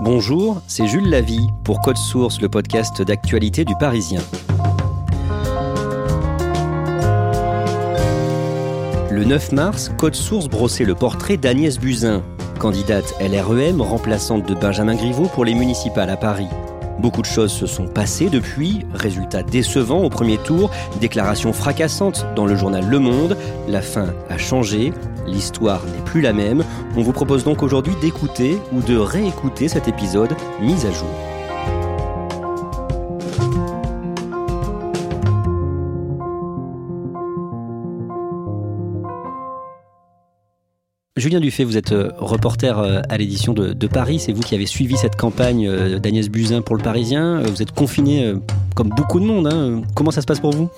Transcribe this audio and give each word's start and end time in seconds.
Bonjour, 0.00 0.60
c'est 0.66 0.88
Jules 0.88 1.08
Lavie 1.08 1.46
pour 1.62 1.80
Code 1.80 1.96
Source, 1.96 2.40
le 2.40 2.48
podcast 2.48 3.00
d'actualité 3.00 3.64
du 3.64 3.76
Parisien. 3.76 4.20
Le 9.10 9.24
9 9.24 9.52
mars, 9.52 9.92
Code 9.96 10.16
Source 10.16 10.48
brossait 10.48 10.84
le 10.84 10.96
portrait 10.96 11.36
d'Agnès 11.36 11.78
Buzyn, 11.78 12.22
candidate 12.58 13.14
LREM 13.20 13.80
remplaçante 13.80 14.48
de 14.48 14.54
Benjamin 14.54 14.96
Griveaux 14.96 15.28
pour 15.32 15.44
les 15.44 15.54
municipales 15.54 16.10
à 16.10 16.16
Paris. 16.16 16.48
Beaucoup 16.98 17.22
de 17.22 17.26
choses 17.26 17.52
se 17.52 17.66
sont 17.66 17.86
passées 17.86 18.30
depuis, 18.30 18.84
résultats 18.94 19.42
décevants 19.44 20.02
au 20.02 20.10
premier 20.10 20.38
tour, 20.38 20.70
déclarations 21.00 21.52
fracassantes 21.52 22.26
dans 22.34 22.46
le 22.46 22.56
journal 22.56 22.84
Le 22.88 22.98
Monde, 22.98 23.36
la 23.68 23.80
fin 23.80 24.08
a 24.28 24.38
changé, 24.38 24.92
l'histoire 25.26 25.84
n'est 25.86 26.04
plus 26.04 26.20
la 26.20 26.32
même. 26.32 26.64
On 26.96 27.02
vous 27.02 27.12
propose 27.12 27.44
donc 27.44 27.62
aujourd'hui 27.62 27.94
d'écouter 28.00 28.58
ou 28.72 28.80
de 28.80 28.96
réécouter 28.96 29.68
cet 29.68 29.88
épisode 29.88 30.34
mis 30.60 30.86
à 30.86 30.90
jour. 30.90 31.33
Julien 41.16 41.38
Dufay, 41.38 41.62
vous 41.62 41.76
êtes 41.76 41.92
euh, 41.92 42.10
reporter 42.18 42.76
euh, 42.76 43.00
à 43.08 43.16
l'édition 43.16 43.52
de, 43.52 43.72
de 43.72 43.86
Paris. 43.86 44.18
C'est 44.18 44.32
vous 44.32 44.42
qui 44.42 44.56
avez 44.56 44.66
suivi 44.66 44.96
cette 44.96 45.14
campagne 45.14 45.64
euh, 45.64 46.00
d'Agnès 46.00 46.28
Buzyn 46.28 46.60
pour 46.60 46.74
le 46.74 46.82
Parisien. 46.82 47.40
Vous 47.42 47.62
êtes 47.62 47.70
confiné 47.70 48.34
comme 48.74 48.88
beaucoup 48.88 49.20
de 49.20 49.24
monde. 49.24 49.46
hein. 49.46 49.82
Comment 49.94 50.10
ça 50.10 50.22
se 50.22 50.26
passe 50.26 50.40
pour 50.40 50.50
vous? 50.50 50.68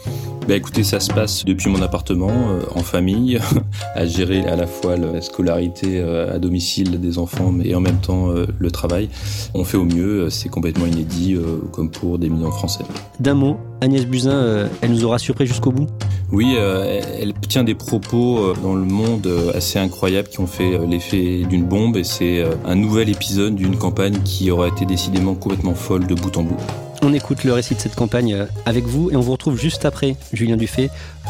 Bah 0.47 0.55
écoutez, 0.55 0.85
ça 0.85 1.01
se 1.01 1.11
passe 1.11 1.45
depuis 1.45 1.71
mon 1.71 1.81
appartement, 1.81 2.29
euh, 2.51 2.61
en 2.75 2.81
famille, 2.83 3.41
à 3.95 4.05
gérer 4.07 4.47
à 4.47 4.57
la 4.57 4.67
fois 4.67 4.97
la 4.99 5.23
scolarité 5.23 6.01
euh, 6.01 6.37
à 6.37 6.39
domicile 6.39 7.01
des 7.01 7.19
enfants 7.19 7.53
et 7.65 7.75
en 7.75 7.81
même 7.81 7.99
temps 7.99 8.29
euh, 8.31 8.47
le 8.59 8.71
travail. 8.71 9.09
On 9.55 9.65
fait 9.65 9.79
au 9.79 9.85
mieux, 9.85 10.29
c'est 10.29 10.51
complètement 10.51 10.85
inédit 10.87 11.37
comme 11.73 11.91
pour 11.91 12.19
des 12.19 12.29
millions 12.29 12.51
de 12.51 12.55
Français. 12.55 12.85
D'un 13.19 13.35
mot, 13.35 13.57
Agnès 13.81 14.07
Buzyn, 14.07 14.31
euh, 14.31 14.69
elle 14.81 14.93
nous 14.93 15.05
aura 15.05 15.19
surpris 15.19 15.47
jusqu'au 15.47 15.71
bout 15.71 15.87
Oui, 16.33 16.55
euh, 16.57 17.03
elle 17.21 17.35
tient 17.35 17.63
des 17.63 17.75
propos 17.75 18.39
euh, 18.39 18.55
dans 18.63 18.75
le 18.75 18.85
monde 18.85 19.29
assez 19.55 19.79
incroyables 19.79 20.29
qui 20.29 20.41
ont 20.41 20.47
fait 20.47 20.79
l'effet 20.87 21.43
d'une 21.49 21.65
bombe 21.65 21.97
et 21.97 22.05
c'est 22.05 22.45
un 22.65 22.75
nouvel 22.75 23.11
épisode 23.11 23.55
d'une 23.55 23.77
campagne 23.77 24.19
qui 24.25 24.51
aura 24.51 24.69
été 24.69 24.87
décidément 24.87 25.35
complètement 25.35 25.75
folle 25.75 26.07
de 26.07 26.15
bout 26.15 26.37
en 26.39 26.43
bout. 26.43 26.57
On 27.03 27.13
écoute 27.13 27.45
le 27.45 27.53
récit 27.53 27.75
de 27.75 27.81
cette 27.81 27.95
campagne 27.95 28.47
avec 28.65 28.85
vous 28.87 29.11
et 29.11 29.17
on 29.17 29.21
vous 29.21 29.33
retrouve 29.33 29.59
juste 29.59 29.85
après, 29.85 30.17
Julien 30.33 30.57
Dufay, 30.57 30.89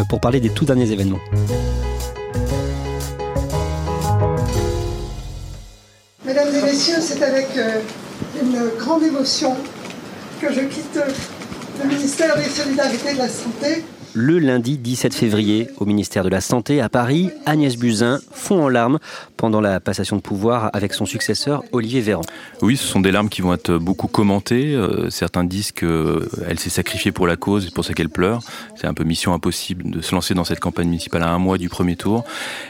pour 0.08 0.20
parler 0.20 0.39
des 0.39 0.50
tout 0.50 0.64
derniers 0.64 0.92
événements. 0.92 1.19
Mesdames 6.24 6.55
et 6.55 6.62
messieurs, 6.62 7.00
c'est 7.00 7.22
avec 7.22 7.48
une 8.41 8.70
grande 8.78 9.02
émotion 9.02 9.56
que 10.41 10.52
je 10.52 10.61
quitte 10.61 11.01
le 11.83 11.89
ministère 11.89 12.37
des 12.37 12.45
Solidarités 12.45 13.11
et 13.11 13.14
de 13.14 13.19
la 13.19 13.29
Santé. 13.29 13.85
Le 14.18 14.38
lundi 14.38 14.78
17 14.78 15.14
février, 15.14 15.68
au 15.77 15.84
ministère 15.84 16.24
de 16.24 16.30
la 16.30 16.40
Santé 16.40 16.80
à 16.80 16.88
Paris, 16.88 17.28
Agnès 17.44 17.77
Buzyn 17.77 18.18
fond 18.32 18.64
en 18.64 18.68
larmes 18.70 18.98
pendant 19.36 19.60
la 19.60 19.78
passation 19.78 20.16
de 20.16 20.22
pouvoir 20.22 20.70
avec 20.72 20.94
son 20.94 21.04
successeur 21.04 21.62
Olivier 21.72 22.00
Véran. 22.00 22.22
Oui, 22.62 22.78
ce 22.78 22.86
sont 22.86 23.00
des 23.00 23.12
larmes 23.12 23.28
qui 23.28 23.42
vont 23.42 23.52
être 23.52 23.77
beaucoup 23.77 24.06
commentées. 24.06 24.74
Euh, 24.74 25.10
certains 25.10 25.44
disent 25.44 25.70
qu'elle 25.70 26.58
s'est 26.58 26.70
sacrifiée 26.70 27.12
pour 27.12 27.27
la 27.27 27.36
cause, 27.36 27.66
c'est 27.66 27.74
pour 27.74 27.84
ça 27.84 27.92
qu'elle 27.92 28.08
pleure. 28.08 28.40
C'est 28.74 28.86
un 28.86 28.94
peu 28.94 29.04
mission 29.04 29.34
impossible 29.34 29.90
de 29.90 30.00
se 30.00 30.14
lancer 30.14 30.33
dans 30.33 30.44
cette 30.44 30.60
campagne 30.60 30.88
municipale 30.88 31.22
à 31.22 31.28
un 31.28 31.38
mois 31.38 31.58
du 31.58 31.68
premier 31.68 31.96
tour. 31.96 32.24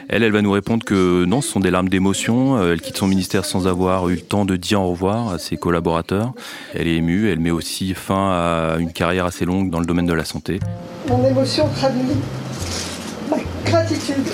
Elle, 0.09 0.25
elle 0.25 0.33
va 0.33 0.43
nous 0.43 0.51
répondre 0.51 0.85
que 0.85 1.25
non, 1.27 1.43
ce 1.43 1.53
sont 1.53 1.61
des 1.61 1.71
larmes 1.71 1.89
d'émotion. 1.89 2.57
Euh, 2.57 2.73
Elle 2.73 2.81
quitte 2.81 2.97
son 2.97 3.07
ministère 3.07 3.45
sans 3.45 3.69
avoir 3.69 4.09
eu 4.09 4.17
le 4.17 4.21
temps 4.21 4.47
de 4.47 4.57
dire 4.57 4.83
au 4.83 4.91
revoir 4.91 5.29
à 5.29 5.39
ses 5.39 5.57
collaborateurs. 5.57 6.33
Elle 6.75 6.89
est 6.89 6.97
émue, 6.97 7.31
elle 7.31 7.39
met 7.39 7.53
aussi 7.53 7.95
fin 7.95 8.33
à 8.33 8.77
une 8.81 8.93
carrière 8.93 9.27
assez 9.27 9.45
longue 9.45 9.71
dans 9.71 9.79
le 9.79 9.87
domaine 9.87 10.07
de 10.07 10.13
la 10.13 10.25
santé. 10.25 10.59
Mon 11.09 11.36
traduit 11.45 12.17
ma 13.31 13.37
gratitude 13.65 14.27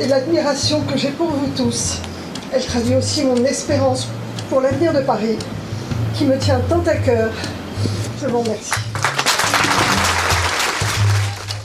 et 0.00 0.06
l'admiration 0.06 0.82
que 0.82 0.98
j'ai 0.98 1.10
pour 1.10 1.30
vous 1.30 1.50
tous. 1.56 1.98
Elle 2.52 2.64
traduit 2.64 2.96
aussi 2.96 3.24
mon 3.24 3.42
espérance 3.44 4.08
pour 4.50 4.60
l'avenir 4.60 4.92
de 4.92 5.00
Paris, 5.00 5.38
qui 6.14 6.24
me 6.24 6.36
tient 6.38 6.60
tant 6.68 6.82
à 6.86 6.96
cœur. 6.96 7.30
Je 8.20 8.26
vous 8.26 8.40
remercie. 8.40 8.72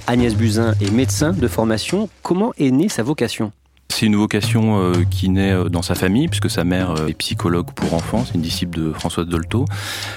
Agnès 0.07 0.35
Buzyn 0.35 0.73
est 0.79 0.91
médecin 0.91 1.33
de 1.33 1.47
formation. 1.49 2.07
Comment 2.23 2.53
est 2.57 2.71
née 2.71 2.87
sa 2.87 3.03
vocation? 3.03 3.51
C'est 3.89 4.05
une 4.05 4.15
vocation 4.15 4.79
euh, 4.79 4.93
qui 5.09 5.29
naît 5.29 5.53
euh, 5.53 5.69
dans 5.69 5.81
sa 5.81 5.95
famille, 5.95 6.27
puisque 6.27 6.49
sa 6.49 6.63
mère 6.63 6.91
euh, 6.91 7.07
est 7.07 7.13
psychologue 7.13 7.67
pour 7.73 7.93
enfants, 7.93 8.23
c'est 8.25 8.35
une 8.35 8.41
disciple 8.41 8.77
de 8.77 8.93
Françoise 8.93 9.27
Dolto. 9.27 9.65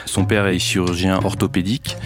Son 0.07 0.25
père 0.25 0.47
est 0.47 0.59
chirurgien 0.59 1.19
orthopédique 1.25 1.97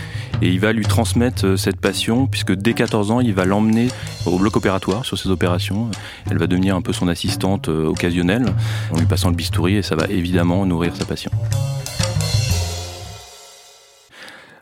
et 0.43 0.51
il 0.51 0.61
va 0.61 0.73
lui 0.73 0.85
transmettre 0.85 1.59
cette 1.59 1.81
passion, 1.81 2.27
puisque 2.27 2.53
dès 2.53 2.75
14 2.75 3.11
ans, 3.11 3.21
il 3.21 3.35
va 3.35 3.45
l'emmener 3.45 3.89
au 4.27 4.39
bloc 4.39 4.57
opératoire 4.57 5.05
sur 5.05 5.19
ses 5.19 5.31
opérations. 5.31 5.91
Elle 6.31 6.39
va 6.39 6.47
devenir 6.47 6.77
un 6.77 6.83
peu 6.83 6.93
son 6.93 7.09
assistante 7.09 7.69
occasionnelle, 7.69 8.47
en 8.93 8.99
lui 8.99 9.07
passant 9.07 9.31
le 9.31 9.37
bistouri, 9.37 9.77
et 9.77 9.83
ça 9.83 9.97
va 9.97 10.07
évidemment 10.09 10.67
nourrir 10.67 10.95
sa 10.95 11.05
passion. 11.05 11.31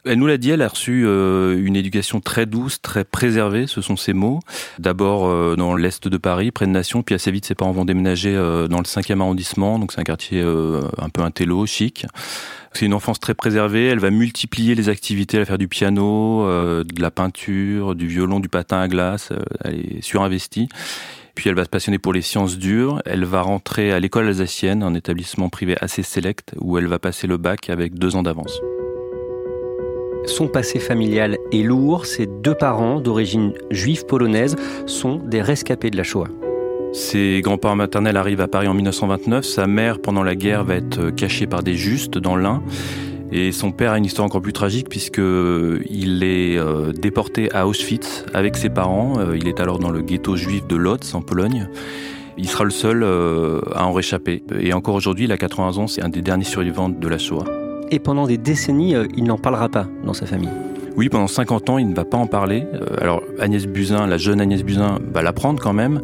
Elle 0.04 0.18
nous 0.18 0.26
l'a 0.26 0.36
dit, 0.36 0.50
elle 0.50 0.62
a 0.62 0.68
reçu 0.68 1.04
euh, 1.06 1.64
une 1.64 1.76
éducation 1.76 2.20
très 2.20 2.44
douce, 2.44 2.82
très 2.82 3.04
préservée, 3.04 3.68
ce 3.68 3.80
sont 3.80 3.96
ses 3.96 4.12
mots. 4.12 4.40
D'abord 4.80 5.28
euh, 5.28 5.54
dans 5.54 5.76
l'est 5.76 6.08
de 6.08 6.16
Paris, 6.16 6.50
près 6.50 6.66
de 6.66 6.72
Nation, 6.72 7.04
puis 7.04 7.14
assez 7.14 7.30
vite 7.30 7.44
ses 7.44 7.54
parents 7.54 7.70
vont 7.70 7.84
déménager 7.84 8.34
euh, 8.34 8.66
dans 8.66 8.78
le 8.78 8.84
5e 8.84 9.20
arrondissement, 9.20 9.78
donc 9.78 9.92
c'est 9.92 10.00
un 10.00 10.04
quartier 10.04 10.42
un 10.42 11.08
peu 11.08 11.22
intello, 11.22 11.66
chic. 11.66 12.06
C'est 12.72 12.86
une 12.86 12.94
enfance 12.94 13.20
très 13.20 13.34
préservée, 13.34 13.86
elle 13.86 14.00
va 14.00 14.10
multiplier 14.10 14.74
les 14.74 14.88
activités, 14.88 15.36
elle 15.36 15.42
va 15.42 15.46
faire 15.46 15.58
du 15.58 15.68
piano, 15.68 16.46
de 16.48 17.00
la 17.02 17.10
peinture, 17.10 17.94
du 17.94 18.08
violon, 18.08 18.41
du 18.41 18.48
patin 18.48 18.80
à 18.80 18.88
glace, 18.88 19.30
elle 19.62 19.78
est 19.78 20.02
surinvestie. 20.02 20.68
Puis 21.34 21.48
elle 21.48 21.54
va 21.54 21.64
se 21.64 21.68
passionner 21.68 21.98
pour 21.98 22.12
les 22.12 22.22
sciences 22.22 22.58
dures. 22.58 23.02
Elle 23.04 23.24
va 23.24 23.42
rentrer 23.42 23.92
à 23.92 24.00
l'école 24.00 24.28
alsacienne, 24.28 24.82
un 24.82 24.94
établissement 24.94 25.48
privé 25.48 25.76
assez 25.80 26.02
sélect, 26.02 26.54
où 26.58 26.78
elle 26.78 26.86
va 26.86 26.98
passer 26.98 27.26
le 27.26 27.36
bac 27.36 27.70
avec 27.70 27.94
deux 27.94 28.16
ans 28.16 28.22
d'avance. 28.22 28.60
Son 30.27 30.47
passé 30.47 30.78
familial 30.78 31.38
est 31.53 31.62
lourd. 31.62 32.06
Ses 32.06 32.27
deux 32.27 32.55
parents, 32.55 33.00
d'origine 33.00 33.53
juive 33.71 34.06
polonaise, 34.06 34.56
sont 34.87 35.16
des 35.16 35.43
rescapés 35.43 35.91
de 35.91 35.97
la 35.97 36.05
Shoah. 36.05 36.28
Ses 36.93 37.41
grands-parents 37.43 37.77
maternels 37.77 38.16
arrivent 38.16 38.41
à 38.41 38.49
Paris 38.49 38.69
en 38.69 38.75
1929. 38.75 39.44
Sa 39.44 39.66
mère, 39.66 39.99
pendant 39.99 40.22
la 40.22 40.34
guerre, 40.34 40.65
va 40.65 40.77
être 40.77 41.10
cachée 41.10 41.47
par 41.47 41.62
des 41.62 41.75
justes 41.75 42.19
dans 42.19 42.37
l'Ain. 42.37 42.62
Et 43.33 43.50
son 43.50 43.72
père 43.72 43.93
a 43.93 43.99
une 43.99 44.05
histoire 44.05 44.27
encore 44.27 44.43
plus 44.43 44.53
tragique 44.53 44.91
puisque 44.91 45.19
il 45.19 46.22
est 46.22 46.59
euh, 46.59 46.93
déporté 46.93 47.50
à 47.53 47.66
Auschwitz 47.66 48.27
avec 48.34 48.56
ses 48.56 48.69
parents. 48.69 49.15
Euh, 49.19 49.39
il 49.39 49.49
est 49.49 49.59
alors 49.59 49.78
dans 49.78 49.91
le 49.91 50.03
ghetto 50.03 50.37
juif 50.37 50.66
de 50.66 50.77
Lodz 50.77 51.15
en 51.15 51.22
Pologne. 51.22 51.66
Il 52.37 52.47
sera 52.47 52.65
le 52.65 52.71
seul 52.71 53.03
euh, 53.03 53.60
à 53.75 53.86
en 53.86 53.92
réchapper. 53.92 54.45
Et 54.60 54.75
encore 54.75 54.95
aujourd'hui, 54.95 55.25
il 55.25 55.33
a 55.33 55.39
80 55.39 55.78
ans, 55.78 55.86
c'est 55.86 56.03
un 56.03 56.10
des 56.10 56.22
derniers 56.22 56.45
survivants 56.45 56.91
de 56.91 57.09
la 57.09 57.18
Shoah. 57.18 57.61
Et 57.92 57.98
pendant 57.98 58.27
des 58.27 58.39
décennies, 58.39 58.94
euh, 58.94 59.06
il 59.15 59.24
n'en 59.24 59.36
parlera 59.36 59.68
pas 59.68 59.86
dans 60.03 60.15
sa 60.15 60.24
famille. 60.24 60.48
Oui, 60.97 61.10
pendant 61.10 61.27
50 61.27 61.71
ans, 61.71 61.78
il 61.78 61.89
ne 61.89 61.94
va 61.94 62.06
pas 62.06 62.16
en 62.16 62.27
parler. 62.27 62.66
Euh, 62.72 62.97
alors 63.00 63.22
Agnès 63.39 63.66
Buzyn, 63.66 64.06
la 64.06 64.16
jeune 64.16 64.41
Agnès 64.41 64.62
Buzyn, 64.62 64.98
va 65.12 65.22
l'apprendre 65.22 65.62
quand 65.62 65.74
même, 65.74 66.00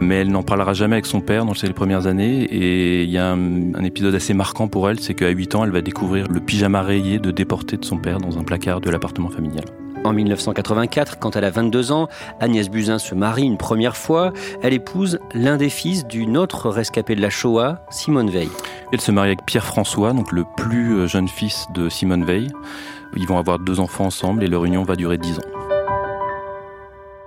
mais 0.00 0.16
elle 0.16 0.30
n'en 0.30 0.44
parlera 0.44 0.72
jamais 0.72 0.94
avec 0.94 1.06
son 1.06 1.20
père 1.20 1.44
dans 1.44 1.54
ses 1.54 1.72
premières 1.72 2.06
années. 2.06 2.44
Et 2.44 3.02
il 3.02 3.10
y 3.10 3.18
a 3.18 3.32
un, 3.32 3.74
un 3.74 3.84
épisode 3.84 4.14
assez 4.14 4.34
marquant 4.34 4.68
pour 4.68 4.88
elle, 4.88 5.00
c'est 5.00 5.14
qu'à 5.14 5.30
8 5.30 5.56
ans, 5.56 5.64
elle 5.64 5.72
va 5.72 5.80
découvrir 5.80 6.28
le 6.28 6.40
pyjama 6.40 6.82
rayé 6.82 7.18
de 7.18 7.32
déporté 7.32 7.76
de 7.76 7.84
son 7.84 7.98
père 7.98 8.18
dans 8.18 8.38
un 8.38 8.44
placard 8.44 8.80
de 8.80 8.90
l'appartement 8.90 9.28
familial. 9.28 9.64
En 10.04 10.12
1984, 10.12 11.18
quand 11.18 11.36
elle 11.36 11.44
a 11.44 11.50
22 11.50 11.92
ans, 11.92 12.08
Agnès 12.40 12.68
Buzyn 12.68 12.98
se 12.98 13.14
marie 13.14 13.44
une 13.44 13.56
première 13.56 13.96
fois. 13.96 14.32
Elle 14.62 14.72
épouse 14.72 15.20
l'un 15.32 15.56
des 15.56 15.70
fils 15.70 16.06
d'une 16.06 16.36
autre 16.36 16.70
rescapée 16.70 17.14
de 17.14 17.20
la 17.20 17.30
Shoah, 17.30 17.84
Simone 17.90 18.30
Veil. 18.30 18.50
Elle 18.92 19.00
se 19.00 19.12
marie 19.12 19.28
avec 19.28 19.46
Pierre 19.46 19.64
François, 19.64 20.12
donc 20.12 20.32
le 20.32 20.44
plus 20.56 20.94
euh, 20.94 21.06
jeune 21.06 21.28
fils 21.28 21.66
de 21.72 21.88
Simone 21.88 22.24
Veil. 22.24 22.48
Ils 23.16 23.26
vont 23.26 23.38
avoir 23.38 23.58
deux 23.58 23.78
enfants 23.78 24.06
ensemble 24.06 24.42
et 24.42 24.48
leur 24.48 24.64
union 24.64 24.82
va 24.82 24.96
durer 24.96 25.18
10 25.18 25.38
ans. 25.38 25.61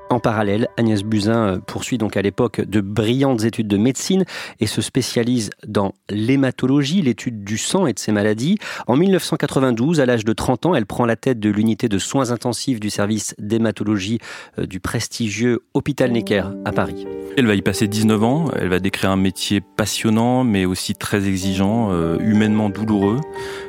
En 0.10 0.20
parallèle, 0.20 0.68
Agnès 0.78 1.04
Buzyn 1.04 1.60
poursuit 1.66 1.98
donc 1.98 2.16
à 2.16 2.22
l'époque 2.22 2.62
de 2.62 2.80
brillantes 2.80 3.44
études 3.44 3.68
de 3.68 3.78
médecine 3.78 4.24
et 4.60 4.68
se 4.68 4.82
spécialise 4.82 5.50
dans 5.68 5.94
l'hématologie, 6.10 7.02
l'étude 7.02 7.44
du 7.44 7.58
sang 7.58 7.88
et 7.88 7.94
de 7.94 8.00
ses 8.00 8.12
maladies. 8.12 8.58
En 8.86 8.98
1992, 8.98 10.00
à 10.00 10.06
l'âge 10.06 10.24
de 10.24 10.34
30 10.34 10.68
ans, 10.68 10.76
elle 10.76 10.86
prend 10.86 11.06
la 11.06 11.16
tête 11.16 11.40
de 11.40 11.50
l'unité 11.50 11.90
de 11.90 11.98
soins 11.98 12.32
intensifs 12.32 12.80
du 12.80 12.90
service 12.90 13.34
d'hématologie 13.40 14.20
euh, 14.60 14.68
du 14.68 14.80
prestigieux 14.80 15.64
Hôpital 15.74 16.12
Necker 16.12 16.46
à 16.66 16.72
Paris. 16.72 17.06
Elle 17.38 17.48
va 17.48 17.56
y 17.56 17.62
passer 17.62 17.90
19 17.90 18.24
ans, 18.24 18.46
elle 18.58 18.70
va 18.70 18.80
décrire 18.80 19.12
un 19.12 19.18
métier 19.18 19.60
passionnant 19.60 20.46
mais 20.46 20.64
aussi 20.64 20.96
très 20.96 21.28
exigeant, 21.28 21.90
euh, 21.92 22.18
humainement 22.22 22.70
douloureux, 22.70 23.20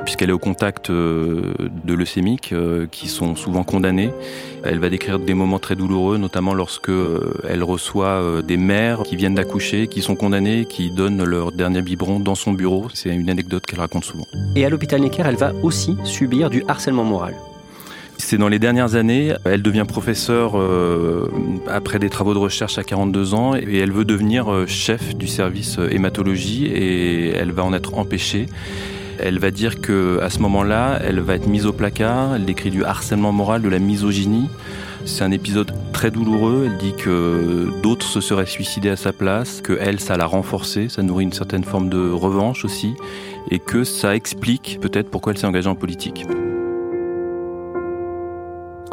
puisqu'elle 0.04 0.30
est 0.30 0.32
au 0.32 0.38
contact 0.38 0.90
euh, 0.90 1.52
de 1.84 1.94
leucémiques 1.94 2.54
qui 2.92 3.08
sont 3.08 3.34
souvent 3.34 3.64
condamnés. 3.64 4.10
Elle 4.62 4.78
va 4.78 4.88
décrire 4.88 5.18
des 5.18 5.34
moments 5.34 5.58
très 5.58 5.74
douloureux, 5.74 6.16
notamment 6.16 6.54
lorsque 6.54 6.92
elle 7.48 7.64
reçoit 7.64 8.42
des 8.42 8.56
mères 8.56 9.02
qui 9.02 9.16
viennent 9.16 9.34
d'accoucher, 9.34 9.88
qui 9.88 10.00
sont 10.00 10.14
condamnées, 10.14 10.64
qui 10.64 10.90
donnent 10.90 11.24
leur 11.24 11.50
dernier 11.50 11.82
biberon 11.82 12.20
dans 12.20 12.34
son 12.34 12.52
bureau. 12.52 12.86
C'est 12.94 13.10
une 13.10 13.30
anecdote 13.30 13.66
qu'elle 13.66 13.80
raconte 13.80 14.04
souvent. 14.04 14.26
Et 14.54 14.64
à 14.64 14.70
l'hôpital 14.70 15.00
Necker, 15.00 15.24
elle 15.26 15.36
va 15.36 15.52
aussi 15.62 15.96
subir 16.04 16.50
du 16.50 16.64
harcèlement 16.68 17.04
moral. 17.04 17.34
C'est 18.18 18.38
dans 18.38 18.48
les 18.48 18.58
dernières 18.58 18.94
années, 18.94 19.34
elle 19.44 19.62
devient 19.62 19.84
professeure 19.86 20.58
euh, 20.58 21.30
après 21.68 21.98
des 21.98 22.10
travaux 22.10 22.34
de 22.34 22.38
recherche 22.38 22.78
à 22.78 22.82
42 22.82 23.34
ans 23.34 23.54
et 23.54 23.78
elle 23.78 23.92
veut 23.92 24.04
devenir 24.04 24.50
euh, 24.50 24.66
chef 24.66 25.14
du 25.14 25.26
service 25.26 25.78
euh, 25.78 25.92
hématologie 25.92 26.66
et 26.66 27.30
elle 27.34 27.52
va 27.52 27.62
en 27.62 27.72
être 27.72 27.94
empêchée. 27.94 28.46
Elle 29.18 29.38
va 29.38 29.50
dire 29.50 29.80
que 29.80 30.18
à 30.20 30.30
ce 30.30 30.40
moment-là, 30.40 30.98
elle 31.02 31.20
va 31.20 31.34
être 31.34 31.46
mise 31.46 31.66
au 31.66 31.72
placard. 31.72 32.34
Elle 32.34 32.44
décrit 32.44 32.70
du 32.70 32.84
harcèlement 32.84 33.32
moral, 33.32 33.62
de 33.62 33.68
la 33.68 33.78
misogynie. 33.78 34.48
C'est 35.04 35.22
un 35.22 35.30
épisode 35.30 35.72
très 35.92 36.10
douloureux. 36.10 36.64
Elle 36.66 36.78
dit 36.78 36.94
que 36.94 37.68
d'autres 37.82 38.06
se 38.06 38.20
seraient 38.20 38.46
suicidés 38.46 38.90
à 38.90 38.96
sa 38.96 39.12
place, 39.12 39.60
que 39.60 39.78
elle, 39.80 40.00
ça 40.00 40.16
l'a 40.16 40.26
renforcé, 40.26 40.88
ça 40.88 41.02
nourrit 41.02 41.24
une 41.24 41.32
certaine 41.32 41.64
forme 41.64 41.88
de 41.88 42.10
revanche 42.10 42.64
aussi, 42.64 42.94
et 43.50 43.58
que 43.58 43.84
ça 43.84 44.16
explique 44.16 44.78
peut-être 44.82 45.10
pourquoi 45.10 45.32
elle 45.32 45.38
s'est 45.38 45.46
engagée 45.46 45.68
en 45.68 45.76
politique. 45.76 46.26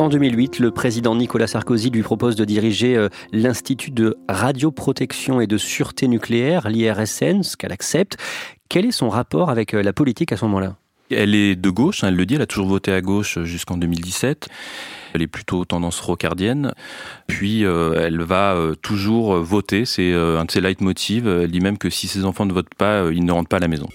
En 0.04 0.10
2008, 0.10 0.60
le 0.60 0.70
président 0.70 1.16
Nicolas 1.16 1.48
Sarkozy 1.48 1.90
lui 1.90 2.02
propose 2.02 2.36
de 2.36 2.44
diriger 2.44 2.98
euh, 2.98 3.08
l'Institut 3.32 3.92
de 3.92 4.18
radioprotection 4.28 5.40
et 5.40 5.48
de 5.48 5.58
sûreté 5.58 6.10
nucléaire, 6.10 6.68
l'IRSN, 6.68 7.42
ce 7.42 7.56
qu'elle 7.56 7.72
accepte. 7.72 8.18
Quel 8.68 8.86
est 8.86 8.92
son 8.92 9.08
rapport 9.08 9.50
avec 9.50 9.74
euh, 9.74 9.82
la 9.82 9.94
politique 9.94 10.34
à 10.34 10.36
ce 10.36 10.44
moment-là? 10.44 10.76
Elle 11.10 11.34
est 11.36 11.56
de 11.56 11.70
gauche, 11.70 12.04
hein, 12.04 12.10
elle 12.10 12.18
le 12.18 12.26
dit, 12.26 12.36
elle 12.36 12.42
a 12.42 12.46
toujours 12.46 12.68
voté 12.68 12.92
à 12.92 13.00
gauche 13.00 13.40
jusqu'en 13.44 13.78
2017. 13.78 14.50
Elle 15.14 15.22
est 15.22 15.28
plutôt 15.28 15.64
tendance 15.64 16.02
rocardienne. 16.02 16.74
Puis 17.28 17.64
euh, 17.64 17.96
elle 17.98 18.22
va 18.22 18.58
toujours 18.82 19.38
voter, 19.38 19.86
c'est 19.86 20.12
un 20.12 20.44
de 20.44 20.52
ses 20.52 20.60
leitmotivs. 20.60 21.30
Elle 21.30 21.52
dit 21.52 21.62
même 21.62 21.78
que 21.78 21.90
si 21.90 22.10
ses 22.10 22.26
enfants 22.26 22.46
ne 22.46 22.52
votent 22.52 22.76
pas, 22.78 23.10
ils 23.10 23.24
ne 23.24 23.32
rentrent 23.32 23.48
pas 23.48 23.58
à 23.58 23.62
la 23.62 23.70
maison. 23.70 23.88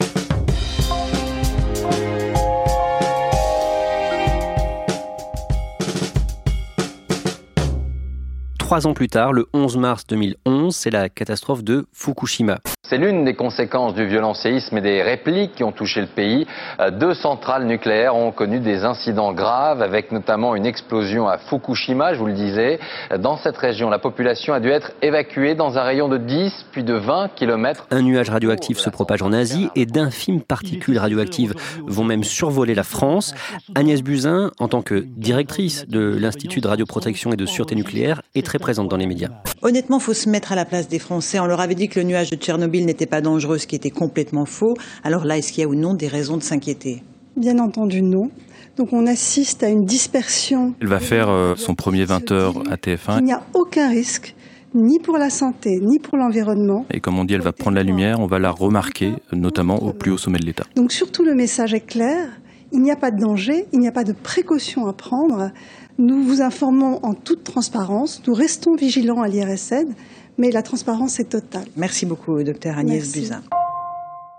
Trois 8.69 8.87
ans 8.87 8.93
plus 8.93 9.09
tard, 9.09 9.33
le 9.33 9.47
11 9.55 9.79
mars 9.79 10.07
2011, 10.09 10.77
c'est 10.77 10.91
la 10.91 11.09
catastrophe 11.09 11.65
de 11.65 11.87
Fukushima. 11.95 12.59
C'est 12.83 12.99
l'une 12.99 13.25
des 13.25 13.35
conséquences 13.35 13.95
du 13.95 14.07
violent 14.07 14.35
séisme 14.35 14.77
et 14.77 14.81
des 14.83 15.03
répliques 15.03 15.55
qui 15.55 15.65
ont 15.65 15.73
touché 15.73 16.03
le 16.03 16.07
pays. 16.07 16.47
Euh, 16.79 16.91
deux 16.91 17.15
centrales 17.15 17.67
nucléaires 17.67 18.15
ont 18.15 18.31
connu 18.31 18.61
des 18.61 18.85
incidents 18.85 19.33
graves, 19.33 19.81
avec 19.81 20.13
notamment 20.13 20.55
une 20.55 20.67
explosion 20.67 21.27
à 21.29 21.39
Fukushima, 21.39 22.13
je 22.13 22.19
vous 22.19 22.27
le 22.27 22.35
disais. 22.35 22.79
Dans 23.19 23.39
cette 23.39 23.57
région, 23.57 23.89
la 23.89 23.99
population 23.99 24.53
a 24.53 24.61
dû 24.61 24.69
être 24.69 24.93
évacuée 25.01 25.55
dans 25.55 25.79
un 25.79 25.83
rayon 25.83 26.09
de 26.09 26.19
10 26.19 26.67
puis 26.71 26.85
de 26.85 26.93
20 26.93 27.29
km. 27.37 27.87
Un 27.91 28.03
nuage 28.03 28.29
radioactif 28.29 28.79
se 28.79 28.91
propage 28.91 29.23
en 29.23 29.33
Asie 29.33 29.71
et 29.77 29.87
d'infimes 29.87 30.43
particules 30.43 30.99
radioactives 30.99 31.55
vont 31.87 32.05
même 32.05 32.23
survoler 32.23 32.75
la 32.75 32.85
France. 32.85 33.35
Agnès 33.75 34.03
Buzyn, 34.03 34.51
en 34.59 34.69
tant 34.69 34.83
que 34.83 35.07
directrice 35.17 35.89
de 35.89 36.19
l'Institut 36.21 36.61
de 36.61 36.69
radioprotection 36.69 37.33
et 37.33 37.37
de 37.37 37.47
sûreté 37.47 37.75
nucléaire, 37.75 38.21
est 38.35 38.45
très 38.45 38.58
présente 38.59 38.89
dans 38.89 38.97
les 38.97 39.07
médias. 39.07 39.29
Honnêtement, 39.63 39.99
il 39.99 40.03
faut 40.03 40.15
se 40.15 40.29
mettre 40.29 40.53
à 40.53 40.57
la 40.57 40.65
place 40.65 40.89
des 40.89 40.99
Français. 40.99 41.41
On 41.41 41.47
leur 41.47 41.61
avait 41.61 41.75
dit 41.75 41.89
que 41.89 41.99
le 41.99 42.07
nuage 42.07 42.31
de 42.31 42.37
Tchernobyl 42.37 42.85
n'était 42.85 43.07
pas 43.07 43.21
dangereux, 43.21 43.59
ce 43.59 43.67
qui 43.67 43.77
était 43.77 43.91
complètement 43.91 44.45
faux. 44.45 44.75
Alors 45.05 45.25
là, 45.25 45.39
est-ce 45.39 45.53
qu'il 45.53 45.63
y 45.63 45.65
a 45.65 45.69
ou 45.69 45.75
non 45.75 45.95
des 45.95 46.09
raisons 46.09 46.37
de 46.37 46.43
s'inquiéter? 46.43 47.03
Bien 47.37 47.59
entendu, 47.59 48.03
non. 48.03 48.31
Donc 48.77 48.93
on 48.93 49.07
assiste 49.07 49.63
à 49.63 49.69
une 49.69 49.85
dispersion. 49.85 50.75
Elle 50.81 50.89
va 50.89 51.01
faire 51.01 51.29
euh, 51.29 51.55
son 51.57 51.75
premier 51.75 52.05
20 52.05 52.31
heures 52.33 52.63
à 52.71 52.77
TF1. 52.77 53.19
Il 53.19 53.25
n'y 53.25 53.33
a 53.33 53.43
aucun 53.55 53.89
risque 53.89 54.35
ni 54.75 54.99
pour 55.01 55.19
la 55.19 55.31
santé, 55.31 55.79
ni 55.81 55.99
pour 55.99 56.17
l'environnement. 56.17 56.85
Et 56.93 57.01
comme 57.01 57.19
on 57.19 57.25
dit, 57.25 57.35
elle 57.35 57.43
va 57.43 57.53
prendre 57.53 57.77
la 57.77 57.83
lumière, 57.83 58.21
on 58.21 58.27
va 58.27 58.39
la 58.39 58.51
remarquer, 58.51 59.15
notamment 59.33 59.77
au 59.77 59.93
plus 59.93 60.13
haut 60.13 60.19
sommet 60.19 60.39
de 60.39 60.47
l'État. 60.47 60.65
Donc 60.77 60.93
surtout 60.93 61.25
le 61.25 61.35
message 61.35 61.75
est 61.75 61.87
clair, 61.87 62.29
il 62.73 62.83
n'y 62.83 62.91
a 62.91 62.97
pas 62.97 63.11
de 63.11 63.19
danger, 63.19 63.67
il 63.73 63.81
n'y 63.81 63.89
a 63.89 63.93
pas 63.93 64.05
de 64.05 64.13
précaution 64.13 64.87
à 64.87 64.93
prendre. 64.93 65.51
Nous 66.01 66.23
vous 66.23 66.43
informons 66.43 67.01
en 67.03 67.13
toute 67.13 67.43
transparence, 67.43 68.23
nous 68.29 68.35
restons 68.35 68.77
vigilants 68.77 69.21
à 69.21 69.27
l'IRSN, 69.27 69.95
mais 70.39 70.53
la 70.53 70.63
transparence 70.63 71.19
est 71.19 71.31
totale. 71.31 71.67
Merci 71.77 72.07
beaucoup, 72.07 72.41
docteur 72.45 72.79
Agnès 72.79 73.13
Buzyn. 73.13 73.43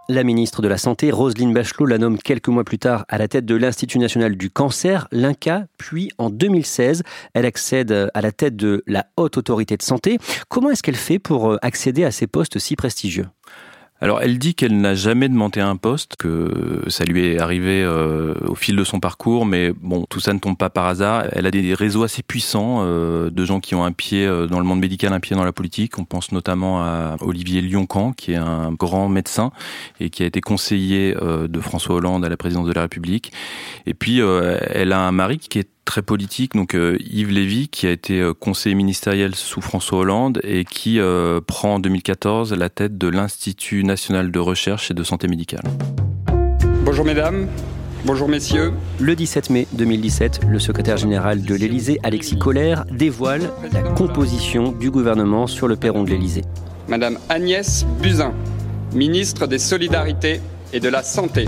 La 0.08 0.24
ministre 0.24 0.62
de 0.62 0.70
la 0.70 0.78
Santé, 0.78 1.12
Roselyne 1.12 1.54
Bachelot, 1.54 1.86
la 1.86 1.98
nomme 1.98 2.18
quelques 2.18 2.48
mois 2.48 2.64
plus 2.64 2.80
tard 2.80 3.06
à 3.10 3.18
la 3.18 3.28
tête 3.28 3.46
de 3.46 3.56
l'Institut 3.56 4.00
national 4.00 4.38
du 4.38 4.50
cancer, 4.50 5.10
l'INCA, 5.12 5.68
puis 5.78 6.10
en 6.18 6.30
2016, 6.30 7.04
elle 7.34 7.46
accède 7.46 8.10
à 8.14 8.22
la 8.22 8.32
tête 8.32 8.56
de 8.56 8.82
la 8.88 9.08
Haute 9.18 9.38
Autorité 9.38 9.76
de 9.76 9.84
Santé. 9.84 10.18
Comment 10.48 10.72
est-ce 10.72 10.82
qu'elle 10.82 10.96
fait 10.96 11.20
pour 11.20 11.52
euh, 11.52 11.58
accéder 11.62 12.06
à 12.06 12.12
ces 12.12 12.26
postes 12.26 12.58
si 12.58 12.78
prestigieux? 12.78 13.28
Alors 14.02 14.22
elle 14.22 14.40
dit 14.40 14.56
qu'elle 14.56 14.80
n'a 14.80 14.96
jamais 14.96 15.28
demandé 15.28 15.60
un 15.60 15.76
poste, 15.76 16.16
que 16.16 16.84
ça 16.88 17.04
lui 17.04 17.26
est 17.26 17.40
arrivé 17.40 17.84
euh, 17.84 18.34
au 18.48 18.56
fil 18.56 18.76
de 18.76 18.84
son 18.84 19.00
parcours, 19.00 19.46
mais 19.46 19.72
bon, 19.72 20.06
tout 20.10 20.22
ça 20.22 20.34
ne 20.34 20.40
tombe 20.40 20.58
pas 20.58 20.70
par 20.70 20.86
hasard. 20.86 21.26
Elle 21.34 21.46
a 21.46 21.52
des 21.52 21.74
réseaux 21.74 22.04
assez 22.04 22.24
puissants 22.24 22.80
euh, 22.82 23.30
de 23.30 23.46
gens 23.46 23.60
qui 23.60 23.76
ont 23.76 23.84
un 23.84 23.92
pied 23.92 24.26
euh, 24.26 24.48
dans 24.48 24.60
le 24.60 24.66
monde 24.66 24.80
médical, 24.80 25.12
un 25.12 25.20
pied 25.20 25.36
dans 25.36 25.44
la 25.44 25.52
politique. 25.52 26.00
On 26.00 26.06
pense 26.06 26.32
notamment 26.32 26.82
à 26.82 27.18
Olivier 27.20 27.62
Lioncan, 27.62 28.14
qui 28.14 28.32
est 28.32 28.38
un 28.38 28.72
grand 28.72 29.10
médecin 29.10 29.52
et 30.00 30.10
qui 30.10 30.24
a 30.24 30.26
été 30.26 30.40
conseiller 30.40 31.14
de 31.14 31.60
François 31.60 31.96
Hollande 31.96 32.24
à 32.24 32.30
la 32.30 32.38
présidence 32.38 32.68
de 32.68 32.74
la 32.74 32.82
République. 32.82 33.34
Et 33.86 33.94
puis 33.94 34.20
elle 34.20 34.94
a 34.94 35.00
un 35.00 35.12
mari 35.12 35.40
qui 35.40 35.60
est 35.60 35.70
très 35.90 36.02
politique, 36.04 36.54
donc 36.54 36.76
euh, 36.76 36.98
Yves 37.00 37.32
Lévy, 37.32 37.68
qui 37.68 37.88
a 37.88 37.90
été 37.90 38.22
euh, 38.22 38.36
conseiller 38.36 38.76
ministériel 38.76 39.34
sous 39.34 39.60
François 39.60 39.98
Hollande 39.98 40.40
et 40.44 40.64
qui 40.64 41.00
euh, 41.00 41.42
prend 41.42 41.76
en 41.76 41.80
2014 41.80 42.54
la 42.54 42.70
tête 42.70 43.00
de 43.00 43.08
l'Institut 43.08 43.84
national 43.84 44.30
de 44.30 44.38
recherche 44.38 44.92
et 44.92 44.94
de 44.94 45.02
santé 45.02 45.28
médicale. 45.28 45.64
Bonjour 46.86 47.04
mesdames, 47.04 47.48
bonjour 48.06 48.30
messieurs. 48.30 48.72
Le 49.00 49.16
17 49.16 49.50
mai 49.50 49.68
2017, 49.74 50.42
le 50.48 50.60
secrétaire 50.60 50.98
général 50.98 51.42
de 51.42 51.56
l'Élysée, 51.56 52.00
Alexis 52.04 52.38
Collère, 52.38 52.86
dévoile 52.92 53.50
la 53.74 53.82
composition 53.82 54.72
du 54.72 54.92
gouvernement 54.92 55.48
sur 55.48 55.68
le 55.68 55.76
perron 55.76 56.04
de 56.04 56.12
l'Élysée. 56.12 56.44
Madame 56.88 57.18
Agnès 57.30 57.88
Buzyn, 58.00 58.34
ministre 58.94 59.48
des 59.48 59.58
Solidarités 59.58 60.40
et 60.72 60.80
de 60.80 60.88
la 60.88 61.02
Santé. 61.02 61.48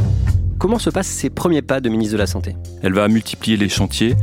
Comment 0.62 0.78
se 0.78 0.92
passent 0.92 1.08
ces 1.08 1.32
premiers 1.32 1.64
pas 1.64 1.80
de 1.80 1.90
ministre 1.90 2.14
de 2.14 2.20
la 2.20 2.28
Santé? 2.28 2.56
Elle 2.84 2.94
va 2.94 3.08
multiplier 3.08 3.58
les 3.58 3.68
chantiers, 3.68 4.14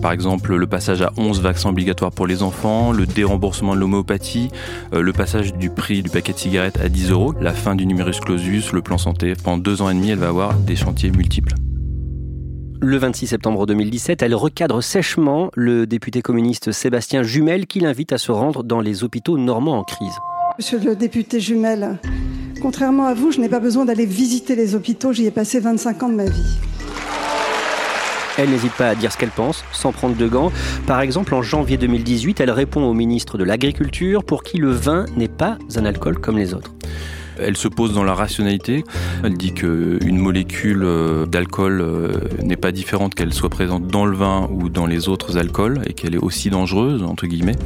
par 0.00 0.12
exemple 0.12 0.54
le 0.54 0.66
passage 0.68 1.02
à 1.02 1.10
11 1.16 1.40
vaccins 1.42 1.70
obligatoires 1.70 2.12
pour 2.12 2.28
les 2.28 2.44
enfants, 2.44 2.92
le 2.92 3.04
déremboursement 3.04 3.74
de 3.74 3.80
l'homéopathie, 3.80 4.48
euh, 4.92 5.02
le 5.02 5.12
passage 5.12 5.54
du 5.54 5.70
prix 5.70 6.04
du 6.04 6.08
paquet 6.08 6.32
de 6.32 6.38
cigarettes 6.38 6.78
à 6.78 6.88
10 6.88 7.10
euros, 7.10 7.34
la 7.40 7.52
fin 7.52 7.74
du 7.74 7.84
numerus 7.84 8.20
clausus, 8.20 8.70
le 8.72 8.80
plan 8.80 8.96
santé. 8.96 9.32
Pendant 9.42 9.58
deux 9.58 9.82
ans 9.82 9.90
et 9.90 9.94
demi, 9.94 10.10
elle 10.10 10.20
va 10.20 10.28
avoir 10.28 10.54
des 10.54 10.76
chantiers 10.76 11.10
multiples. 11.10 11.54
Le 12.80 12.96
26 12.96 13.26
septembre 13.26 13.66
2017, 13.66 14.22
elle 14.22 14.36
recadre 14.36 14.80
sèchement 14.84 15.50
le 15.56 15.88
député 15.88 16.22
communiste 16.22 16.70
Sébastien 16.70 17.24
Jumel 17.24 17.66
qui 17.66 17.80
l'invite 17.80 18.12
à 18.12 18.18
se 18.18 18.30
rendre 18.30 18.62
dans 18.62 18.80
les 18.80 19.02
hôpitaux 19.02 19.36
normands 19.36 19.80
en 19.80 19.82
crise. 19.82 20.14
Monsieur 20.58 20.78
le 20.78 20.94
député 20.94 21.40
Jumel, 21.40 21.98
Contrairement 22.60 23.06
à 23.06 23.14
vous, 23.14 23.30
je 23.30 23.40
n'ai 23.40 23.48
pas 23.48 23.60
besoin 23.60 23.84
d'aller 23.84 24.06
visiter 24.06 24.56
les 24.56 24.74
hôpitaux, 24.74 25.12
j'y 25.12 25.26
ai 25.26 25.30
passé 25.30 25.60
25 25.60 26.02
ans 26.02 26.08
de 26.08 26.14
ma 26.14 26.24
vie. 26.24 26.58
Elle 28.36 28.50
n'hésite 28.50 28.72
pas 28.72 28.88
à 28.88 28.94
dire 28.94 29.12
ce 29.12 29.18
qu'elle 29.18 29.30
pense, 29.30 29.64
sans 29.72 29.92
prendre 29.92 30.16
de 30.16 30.28
gants. 30.28 30.52
Par 30.86 31.00
exemple, 31.00 31.34
en 31.34 31.42
janvier 31.42 31.76
2018, 31.76 32.40
elle 32.40 32.50
répond 32.50 32.82
au 32.82 32.94
ministre 32.94 33.38
de 33.38 33.44
l'Agriculture 33.44 34.24
pour 34.24 34.42
qui 34.42 34.58
le 34.58 34.70
vin 34.70 35.06
n'est 35.16 35.28
pas 35.28 35.58
un 35.76 35.84
alcool 35.84 36.18
comme 36.18 36.38
les 36.38 36.54
autres. 36.54 36.72
Elle 37.40 37.56
se 37.56 37.68
pose 37.68 37.94
dans 37.94 38.04
la 38.04 38.14
rationalité. 38.14 38.84
Elle 39.22 39.34
dit 39.34 39.52
qu'une 39.52 40.18
molécule 40.18 40.82
euh, 40.84 41.26
d'alcool 41.26 41.80
euh, 41.80 42.12
n'est 42.42 42.56
pas 42.56 42.72
différente 42.72 43.14
qu'elle 43.14 43.32
soit 43.32 43.50
présente 43.50 43.86
dans 43.86 44.06
le 44.06 44.16
vin 44.16 44.48
ou 44.52 44.68
dans 44.68 44.86
les 44.86 45.08
autres 45.08 45.36
alcools 45.36 45.80
et 45.86 45.92
qu'elle 45.92 46.14
est 46.16 46.22
aussi 46.22 46.50
dangereuse, 46.50 47.04
entre 47.04 47.26
guillemets. 47.26 47.56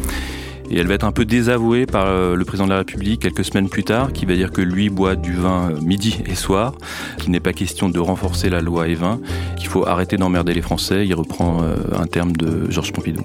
Et 0.73 0.79
elle 0.79 0.87
va 0.87 0.95
être 0.95 1.05
un 1.05 1.13
peu 1.13 1.27
désavouée 1.27 1.85
par 1.85 2.07
euh, 2.07 2.35
le 2.35 2.45
président 2.47 2.65
de 2.65 2.71
la 2.71 2.79
République 2.79 3.21
quelques 3.21 3.45
semaines 3.45 3.69
plus 3.69 3.85
tard, 3.85 4.15
qui 4.15 4.25
va 4.25 4.35
dire 4.35 4.51
que 4.51 4.63
lui 4.63 4.89
boit 4.89 5.17
du 5.17 5.35
vin 5.35 5.71
euh, 5.71 5.81
midi 5.83 6.23
et 6.25 6.35
soir, 6.35 6.75
qu'il 7.19 7.31
n'est 7.31 7.41
pas 7.41 7.53
question 7.53 7.91
de 7.91 7.99
renforcer 7.99 8.49
la 8.49 8.63
loi 8.63 8.87
E20, 8.87 9.19
qu'il 9.57 9.69
faut 9.69 9.87
arrêter 9.87 10.17
d'emmerder 10.17 10.55
les 10.55 10.63
Français. 10.63 11.07
Il 11.07 11.15
reprend 11.15 11.63
euh, 11.63 11.77
un 11.95 12.07
terme 12.07 12.33
de 12.33 12.71
Georges 12.71 12.93
Pompidou. 12.95 13.23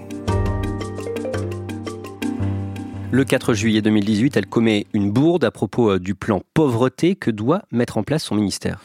Le 3.11 3.23
4 3.23 3.53
juillet 3.53 3.81
2018, 3.81 4.35
elle 4.35 4.47
commet 4.47 4.85
une 4.93 5.09
bourde 5.09 5.45
à 5.45 5.51
propos 5.51 5.97
du 5.99 6.15
plan 6.15 6.41
pauvreté 6.53 7.15
que 7.15 7.31
doit 7.31 7.61
mettre 7.71 7.97
en 7.97 8.03
place 8.03 8.23
son 8.23 8.35
ministère. 8.35 8.79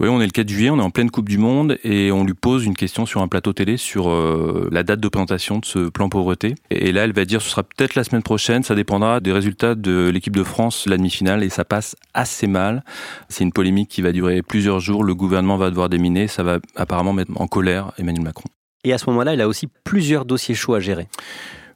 Oui, 0.00 0.08
on 0.08 0.20
est 0.20 0.26
le 0.26 0.30
4 0.30 0.48
juillet, 0.48 0.70
on 0.70 0.78
est 0.78 0.82
en 0.82 0.90
pleine 0.90 1.10
Coupe 1.10 1.28
du 1.28 1.38
Monde 1.38 1.78
et 1.84 2.10
on 2.10 2.24
lui 2.24 2.34
pose 2.34 2.64
une 2.64 2.74
question 2.76 3.06
sur 3.06 3.22
un 3.22 3.28
plateau 3.28 3.52
télé 3.52 3.76
sur 3.76 4.08
euh, 4.08 4.68
la 4.72 4.82
date 4.82 5.00
de 5.00 5.08
présentation 5.08 5.58
de 5.58 5.64
ce 5.64 5.88
plan 5.88 6.08
pauvreté. 6.08 6.54
Et 6.70 6.92
là, 6.92 7.04
elle 7.04 7.12
va 7.12 7.24
dire 7.24 7.42
ce 7.42 7.50
sera 7.50 7.62
peut-être 7.62 7.94
la 7.94 8.04
semaine 8.04 8.22
prochaine, 8.22 8.62
ça 8.62 8.74
dépendra 8.74 9.20
des 9.20 9.32
résultats 9.32 9.74
de 9.74 10.08
l'équipe 10.08 10.34
de 10.36 10.42
France, 10.42 10.86
la 10.86 10.96
demi-finale, 10.96 11.42
et 11.44 11.50
ça 11.50 11.64
passe 11.64 11.96
assez 12.14 12.46
mal. 12.46 12.84
C'est 13.28 13.44
une 13.44 13.52
polémique 13.52 13.88
qui 13.88 14.02
va 14.02 14.12
durer 14.12 14.42
plusieurs 14.42 14.80
jours, 14.80 15.04
le 15.04 15.14
gouvernement 15.14 15.56
va 15.56 15.70
devoir 15.70 15.88
déminer, 15.88 16.26
ça 16.26 16.42
va 16.42 16.58
apparemment 16.76 17.12
mettre 17.12 17.32
en 17.36 17.46
colère 17.46 17.92
Emmanuel 17.98 18.24
Macron. 18.24 18.48
Et 18.84 18.92
à 18.92 18.98
ce 18.98 19.08
moment-là, 19.10 19.34
il 19.34 19.40
a 19.40 19.46
aussi 19.46 19.68
plusieurs 19.84 20.24
dossiers 20.24 20.54
chauds 20.54 20.74
à 20.74 20.80
gérer. 20.80 21.06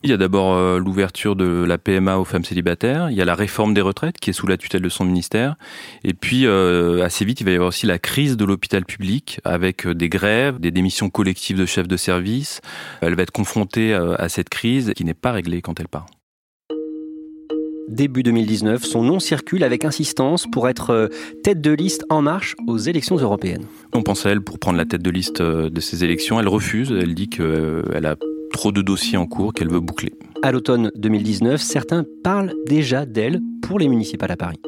Il 0.02 0.10
y 0.10 0.12
a 0.12 0.16
d'abord 0.16 0.54
euh, 0.54 0.78
l'ouverture 0.78 1.36
de 1.36 1.64
la 1.64 1.78
PMA 1.78 2.18
aux 2.18 2.24
femmes 2.24 2.44
célibataires, 2.44 3.10
il 3.10 3.16
y 3.16 3.22
a 3.22 3.24
la 3.24 3.34
réforme 3.34 3.74
des 3.74 3.80
retraites 3.80 4.18
qui 4.18 4.30
est 4.30 4.32
sous 4.32 4.46
la 4.46 4.56
tutelle 4.56 4.82
de 4.82 4.88
son 4.88 5.04
ministère, 5.04 5.56
et 6.04 6.12
puis 6.12 6.46
euh, 6.46 7.02
assez 7.04 7.24
vite 7.24 7.40
il 7.40 7.44
va 7.44 7.50
y 7.52 7.54
avoir 7.54 7.68
aussi 7.68 7.86
la 7.86 7.98
crise 7.98 8.36
de 8.36 8.44
l'hôpital 8.44 8.84
public 8.84 9.40
avec 9.44 9.86
euh, 9.86 9.94
des 9.94 10.08
grèves, 10.08 10.60
des 10.60 10.70
démissions 10.70 11.08
collectives 11.08 11.56
de 11.56 11.66
chefs 11.66 11.88
de 11.88 11.96
service. 11.96 12.60
Elle 13.00 13.14
va 13.14 13.22
être 13.22 13.30
confrontée 13.30 13.94
à 13.94 14.28
cette 14.28 14.48
crise 14.48 14.92
qui 14.94 15.04
n'est 15.04 15.14
pas 15.14 15.32
réglée 15.32 15.62
quand 15.62 15.78
elle 15.80 15.88
part. 15.88 16.06
Début 17.88 18.22
2019, 18.22 18.84
son 18.84 19.02
nom 19.02 19.20
circule 19.20 19.62
avec 19.62 19.84
insistance 19.84 20.46
pour 20.50 20.68
être 20.68 21.10
tête 21.42 21.60
de 21.60 21.70
liste 21.70 22.04
en 22.10 22.22
marche 22.22 22.54
aux 22.66 22.78
élections 22.78 23.16
européennes. 23.16 23.64
On 23.92 24.02
pense 24.02 24.26
à 24.26 24.30
elle 24.30 24.40
pour 24.40 24.58
prendre 24.58 24.78
la 24.78 24.84
tête 24.84 25.02
de 25.02 25.10
liste 25.10 25.40
de 25.40 25.80
ces 25.80 26.04
élections. 26.04 26.40
Elle 26.40 26.48
refuse, 26.48 26.90
elle 26.92 27.14
dit 27.14 27.28
qu'elle 27.28 28.06
a 28.06 28.16
trop 28.52 28.72
de 28.72 28.82
dossiers 28.82 29.18
en 29.18 29.26
cours 29.26 29.52
qu'elle 29.52 29.70
veut 29.70 29.80
boucler. 29.80 30.12
À 30.42 30.52
l'automne 30.52 30.90
2019, 30.96 31.60
certains 31.60 32.04
parlent 32.22 32.54
déjà 32.66 33.06
d'elle 33.06 33.40
pour 33.62 33.78
les 33.78 33.88
municipales 33.88 34.32
à 34.32 34.36
Paris. 34.36 34.60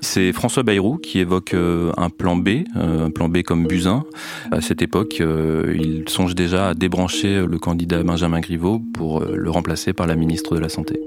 C'est 0.00 0.32
François 0.32 0.62
Bayrou 0.62 0.98
qui 0.98 1.18
évoque 1.18 1.54
euh, 1.54 1.92
un 1.96 2.10
plan 2.10 2.36
B, 2.36 2.48
euh, 2.76 3.06
un 3.06 3.10
plan 3.10 3.28
B 3.28 3.42
comme 3.42 3.66
Buzyn. 3.66 4.04
À 4.50 4.60
cette 4.60 4.82
époque, 4.82 5.20
euh, 5.20 5.74
il 5.78 6.08
songe 6.08 6.34
déjà 6.34 6.68
à 6.68 6.74
débrancher 6.74 7.44
le 7.46 7.58
candidat 7.58 8.02
Benjamin 8.02 8.40
Griveaux 8.40 8.80
pour 8.94 9.20
le 9.20 9.50
remplacer 9.50 9.92
par 9.92 10.06
la 10.06 10.16
ministre 10.16 10.54
de 10.54 10.60
la 10.60 10.68
Santé. 10.68 11.00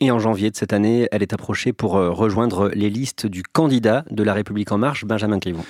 Et 0.00 0.10
en 0.10 0.18
janvier 0.18 0.50
de 0.50 0.56
cette 0.56 0.74
année, 0.74 1.08
elle 1.10 1.22
est 1.22 1.32
approchée 1.32 1.72
pour 1.72 1.92
rejoindre 1.92 2.70
les 2.74 2.90
listes 2.90 3.26
du 3.26 3.42
candidat 3.42 4.04
de 4.10 4.22
la 4.22 4.34
République 4.34 4.70
en 4.70 4.76
marche, 4.76 5.06
Benjamin 5.06 5.38
Griveaux. 5.38 5.64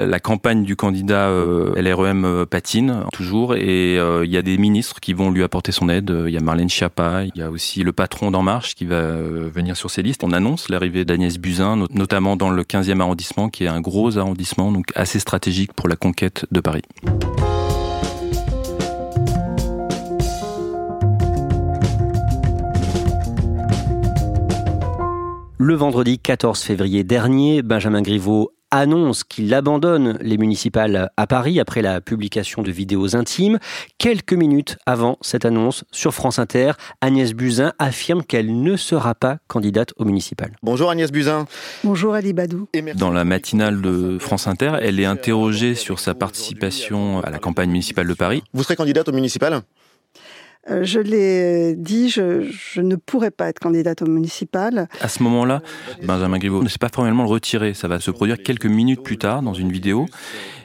La 0.00 0.18
campagne 0.18 0.64
du 0.64 0.76
candidat 0.76 1.28
euh, 1.28 1.74
LREM 1.76 2.24
euh, 2.24 2.46
patine 2.46 3.04
toujours 3.12 3.54
et 3.54 3.98
euh, 3.98 4.24
il 4.24 4.32
y 4.32 4.38
a 4.38 4.42
des 4.42 4.56
ministres 4.56 4.98
qui 4.98 5.12
vont 5.12 5.30
lui 5.30 5.42
apporter 5.42 5.72
son 5.72 5.90
aide. 5.90 6.10
Il 6.26 6.32
y 6.32 6.38
a 6.38 6.40
Marlène 6.40 6.70
Schiappa, 6.70 7.24
il 7.24 7.38
y 7.38 7.42
a 7.42 7.50
aussi 7.50 7.82
le 7.82 7.92
patron 7.92 8.30
d'En 8.30 8.40
Marche 8.40 8.74
qui 8.74 8.86
va 8.86 9.02
venir 9.12 9.76
sur 9.76 9.90
ces 9.90 10.00
listes. 10.00 10.24
On 10.24 10.32
annonce 10.32 10.70
l'arrivée 10.70 11.04
d'Agnès 11.04 11.36
Buzyn, 11.36 11.84
notamment 11.90 12.36
dans 12.36 12.48
le 12.48 12.62
15e 12.62 12.98
arrondissement, 13.00 13.50
qui 13.50 13.64
est 13.64 13.68
un 13.68 13.82
gros 13.82 14.16
arrondissement, 14.16 14.72
donc 14.72 14.86
assez 14.94 15.18
stratégique 15.18 15.74
pour 15.74 15.86
la 15.86 15.96
conquête 15.96 16.46
de 16.50 16.60
Paris. 16.60 16.82
Le 25.58 25.74
vendredi 25.74 26.18
14 26.18 26.58
février 26.62 27.04
dernier, 27.04 27.60
Benjamin 27.60 28.00
Griveaux 28.00 28.50
annonce 28.70 29.24
qu'il 29.24 29.52
abandonne 29.54 30.18
les 30.20 30.38
municipales 30.38 31.10
à 31.16 31.26
Paris 31.26 31.60
après 31.60 31.82
la 31.82 32.00
publication 32.00 32.62
de 32.62 32.70
vidéos 32.70 33.16
intimes. 33.16 33.58
Quelques 33.98 34.32
minutes 34.32 34.78
avant 34.86 35.18
cette 35.20 35.44
annonce, 35.44 35.84
sur 35.90 36.14
France 36.14 36.38
Inter, 36.38 36.72
Agnès 37.00 37.32
Buzyn 37.32 37.72
affirme 37.78 38.22
qu'elle 38.22 38.62
ne 38.62 38.76
sera 38.76 39.14
pas 39.14 39.38
candidate 39.48 39.92
aux 39.98 40.04
municipales. 40.04 40.56
Bonjour 40.62 40.90
Agnès 40.90 41.10
Buzyn. 41.10 41.46
Bonjour 41.84 42.14
Ali 42.14 42.32
Badou. 42.32 42.68
Dans 42.96 43.10
la 43.10 43.24
matinale 43.24 43.80
de 43.80 44.18
France 44.18 44.46
Inter, 44.46 44.72
elle 44.80 45.00
est 45.00 45.04
interrogée 45.04 45.74
sur 45.74 45.98
sa 45.98 46.14
participation 46.14 47.20
à 47.20 47.30
la 47.30 47.38
campagne 47.38 47.70
municipale 47.70 48.06
de 48.06 48.14
Paris. 48.14 48.42
Vous 48.52 48.62
serez 48.62 48.76
candidate 48.76 49.08
aux 49.08 49.12
municipales? 49.12 49.62
Euh, 50.68 50.84
je 50.84 51.00
l'ai 51.00 51.74
dit, 51.74 52.10
je, 52.10 52.80
ne 52.80 52.96
pourrais 52.96 53.30
pas 53.30 53.48
être 53.48 53.58
candidate 53.58 54.02
au 54.02 54.06
municipal. 54.06 54.88
À 55.00 55.08
ce 55.08 55.22
moment-là, 55.22 55.62
Benjamin 56.02 56.38
Griveaux 56.38 56.62
ne 56.62 56.68
s'est 56.68 56.78
pas 56.78 56.90
formellement 56.94 57.22
le 57.22 57.30
retirer. 57.30 57.72
Ça 57.72 57.88
va 57.88 57.98
se 57.98 58.10
produire 58.10 58.42
quelques 58.42 58.66
minutes 58.66 59.02
plus 59.02 59.16
tard 59.16 59.42
dans 59.42 59.54
une 59.54 59.72
vidéo. 59.72 60.06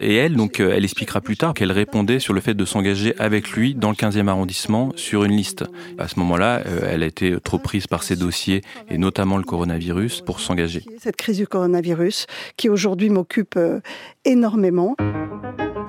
Et 0.01 0.15
elle, 0.15 0.35
donc, 0.35 0.59
euh, 0.59 0.73
elle 0.75 0.83
expliquera 0.83 1.21
plus 1.21 1.37
tard 1.37 1.53
qu'elle 1.53 1.71
répondait 1.71 2.19
sur 2.19 2.33
le 2.33 2.41
fait 2.41 2.53
de 2.53 2.65
s'engager 2.65 3.15
avec 3.19 3.51
lui 3.51 3.73
dans 3.73 3.89
le 3.89 3.95
15e 3.95 4.27
arrondissement 4.27 4.91
sur 4.95 5.23
une 5.23 5.31
liste. 5.31 5.63
À 5.97 6.09
ce 6.09 6.19
moment-là, 6.19 6.61
euh, 6.65 6.89
elle 6.89 7.01
a 7.01 7.05
été 7.05 7.37
trop 7.41 7.57
prise 7.57 7.87
par 7.87 8.03
ses 8.03 8.17
dossiers 8.17 8.61
et 8.89 8.97
notamment 8.97 9.37
le 9.37 9.43
coronavirus 9.43 10.21
pour 10.21 10.41
s'engager. 10.41 10.83
Cette 10.99 11.15
crise 11.15 11.37
du 11.37 11.47
coronavirus 11.47 12.27
qui 12.57 12.67
aujourd'hui 12.67 13.09
m'occupe 13.09 13.57
énormément. 14.25 14.95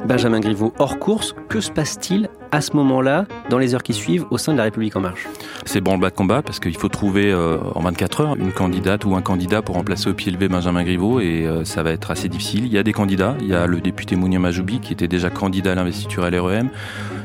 Benjamin 0.06 0.38
Griveaux 0.38 0.72
hors 0.78 0.98
course, 1.00 1.34
que 1.48 1.60
se 1.60 1.70
passe-t-il 1.70 2.28
à 2.52 2.60
ce 2.60 2.76
moment-là, 2.76 3.26
dans 3.50 3.58
les 3.58 3.74
heures 3.74 3.82
qui 3.82 3.92
suivent, 3.92 4.24
au 4.30 4.38
sein 4.38 4.52
de 4.52 4.58
la 4.58 4.64
République 4.64 4.94
en 4.94 5.00
marche? 5.00 5.26
C'est 5.64 5.80
bon 5.80 5.94
le 5.94 5.98
bas 5.98 6.10
de 6.10 6.14
combat 6.14 6.42
parce 6.42 6.60
qu'il 6.60 6.76
faut 6.76 6.88
trouver 6.88 7.32
euh, 7.32 7.58
en 7.74 7.80
24 7.80 8.20
heures 8.20 8.36
une 8.36 8.52
candidate 8.52 9.04
ou 9.04 9.16
un 9.16 9.22
candidat 9.22 9.62
pour 9.62 9.74
remplacer 9.74 10.08
au 10.08 10.14
pied 10.14 10.30
levé 10.30 10.48
Benjamin 10.48 10.84
Griveaux 10.84 11.18
et 11.18 11.44
euh, 11.44 11.64
ça 11.64 11.82
va 11.82 11.90
être 11.90 12.12
assez 12.12 12.28
difficile. 12.28 12.66
Il 12.66 12.72
y 12.72 12.78
a 12.78 12.84
des 12.84 12.92
candidats, 12.92 13.34
il 13.40 13.48
y 13.48 13.54
a 13.54 13.66
le 13.66 13.80
député 13.80 14.14
Mounia 14.14 14.38
Majoubi 14.38 14.78
qui 14.78 14.92
était 14.92 15.08
déjà 15.08 15.28
candidat 15.28 15.72
à 15.72 15.74
l'investiture 15.74 16.22
à 16.22 16.30
l'REM. 16.30 16.70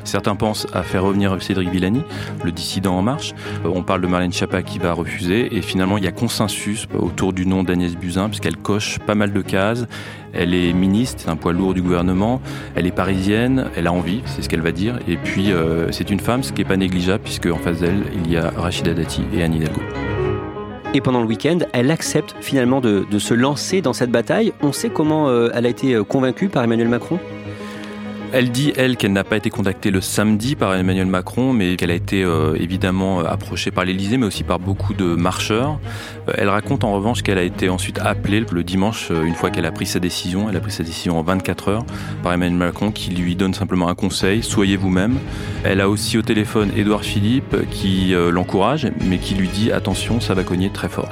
Certains 0.04 0.36
pensent 0.36 0.68
à 0.74 0.84
faire 0.84 1.04
revenir 1.04 1.42
Cédric 1.42 1.70
Villani, 1.70 2.04
le 2.44 2.52
dissident 2.52 2.98
en 2.98 3.02
marche. 3.02 3.34
Euh, 3.66 3.72
on 3.74 3.84
parle 3.84 4.02
de 4.02 4.08
Marlène 4.08 4.32
Schiappa 4.32 4.62
qui 4.62 4.80
va 4.80 4.94
refuser 4.94 5.56
et 5.56 5.62
finalement 5.62 5.98
il 5.98 6.04
y 6.04 6.08
a 6.08 6.12
consensus 6.12 6.88
autour 6.98 7.34
du 7.34 7.46
nom 7.46 7.64
d'Agnès 7.64 7.96
Buzyn 7.96 8.28
puisqu'elle 8.28 8.58
coche 8.58 9.00
pas 9.00 9.16
mal 9.16 9.34
de 9.34 9.42
cases. 9.42 9.86
Elle 10.34 10.54
est 10.54 10.72
ministre, 10.72 11.24
c'est 11.24 11.30
un 11.30 11.36
poids 11.36 11.52
lourd 11.52 11.74
du 11.74 11.82
gouvernement. 11.82 12.42
Elle 12.76 12.88
est 12.88 12.92
parisienne, 12.92 13.66
elle 13.76 13.88
a 13.88 13.94
envie, 13.94 14.22
c'est 14.26 14.42
ce 14.42 14.50
qu'elle 14.50 14.62
va 14.62 14.72
dire. 14.72 15.00
Et 15.08 15.18
puis, 15.18 15.52
euh, 15.52 15.92
c'est 15.92 16.10
une 16.10 16.22
femme, 16.22 16.42
ce 16.44 16.54
qui 16.54 16.62
n'est 16.62 16.68
pas 16.68 16.78
négligeable, 16.78 17.24
puisque 17.24 17.48
en 17.48 17.58
face 17.58 17.80
d'elle, 17.80 18.04
il 18.24 18.32
y 18.32 18.38
a 18.38 18.50
Rachida 18.56 18.94
Dati 18.94 19.24
et 19.34 19.44
Anne 19.44 19.56
Hidalgo. 19.56 19.82
Et 20.94 21.02
pendant 21.02 21.20
le 21.22 21.28
week-end, 21.28 21.60
elle 21.74 21.92
accepte 21.92 22.36
finalement 22.40 22.80
de, 22.80 23.06
se 23.18 23.34
lancer 23.34 23.82
dans 23.82 23.94
cette 23.94 24.12
bataille. 24.12 24.54
On 24.62 24.72
sait 24.72 24.90
comment 24.90 25.28
euh, 25.28 25.50
elle 25.54 25.66
a 25.66 25.70
été 25.70 26.00
convaincue 26.08 26.48
par 26.48 26.64
Emmanuel 26.64 26.88
Macron? 26.88 27.20
Elle 28.34 28.52
dit, 28.52 28.74
elle, 28.78 28.98
qu'elle 28.98 29.14
n'a 29.14 29.24
pas 29.24 29.38
été 29.38 29.50
contactée 29.50 29.92
le 29.92 30.02
samedi 30.02 30.56
par 30.56 30.74
Emmanuel 30.76 31.08
Macron, 31.08 31.54
mais 31.54 31.76
qu'elle 31.76 31.92
a 31.92 31.96
été 31.96 32.24
euh, 32.24 32.56
évidemment 32.60 33.20
approchée 33.20 33.72
par 33.72 33.86
l'Élysée, 33.86 34.18
mais 34.18 34.26
aussi 34.26 34.44
par 34.44 34.60
beaucoup 34.60 34.94
de 34.94 35.16
marcheurs. 35.16 35.80
Euh, 36.30 36.34
elle 36.38 36.50
raconte 36.50 36.84
en 36.84 36.94
revanche 36.94 37.24
qu'elle 37.24 37.38
a 37.38 37.44
été 37.44 37.70
ensuite 37.70 38.00
appelée 38.00 38.44
le 38.52 38.64
dimanche, 38.64 39.10
euh, 39.12 39.24
une 39.24 39.36
fois 39.36 39.50
qu'elle 39.50 39.66
a 39.66 39.72
pris 39.72 39.86
sa 39.86 40.00
décision, 40.00 40.50
elle 40.50 40.56
a 40.56 40.60
pris 40.60 40.72
sa 40.72 40.84
décision 40.84 41.20
en 41.20 41.24
24 41.24 41.68
heures, 41.70 41.86
par 42.24 42.34
Emmanuel 42.34 42.58
Macron, 42.58 42.92
qui 42.92 43.12
lui 43.12 43.36
donne 43.36 43.54
simplement 43.54 43.90
un 43.90 43.96
conseil, 43.96 44.44
soyez 44.44 44.78
vous-même. 44.78 45.18
Elle 45.64 45.82
a 45.82 45.90
aussi 45.90 46.18
au 46.18 46.22
téléphone 46.22 46.72
Édouard 46.76 47.04
Philippe, 47.04 47.70
qui 47.70 48.14
l'encourage, 48.32 48.88
mais 49.06 49.18
qui 49.18 49.36
lui 49.36 49.48
dit, 49.48 49.72
attention, 49.72 50.20
ça 50.20 50.34
va 50.34 50.44
cogner 50.44 50.70
très 50.70 50.90
fort. 50.90 51.10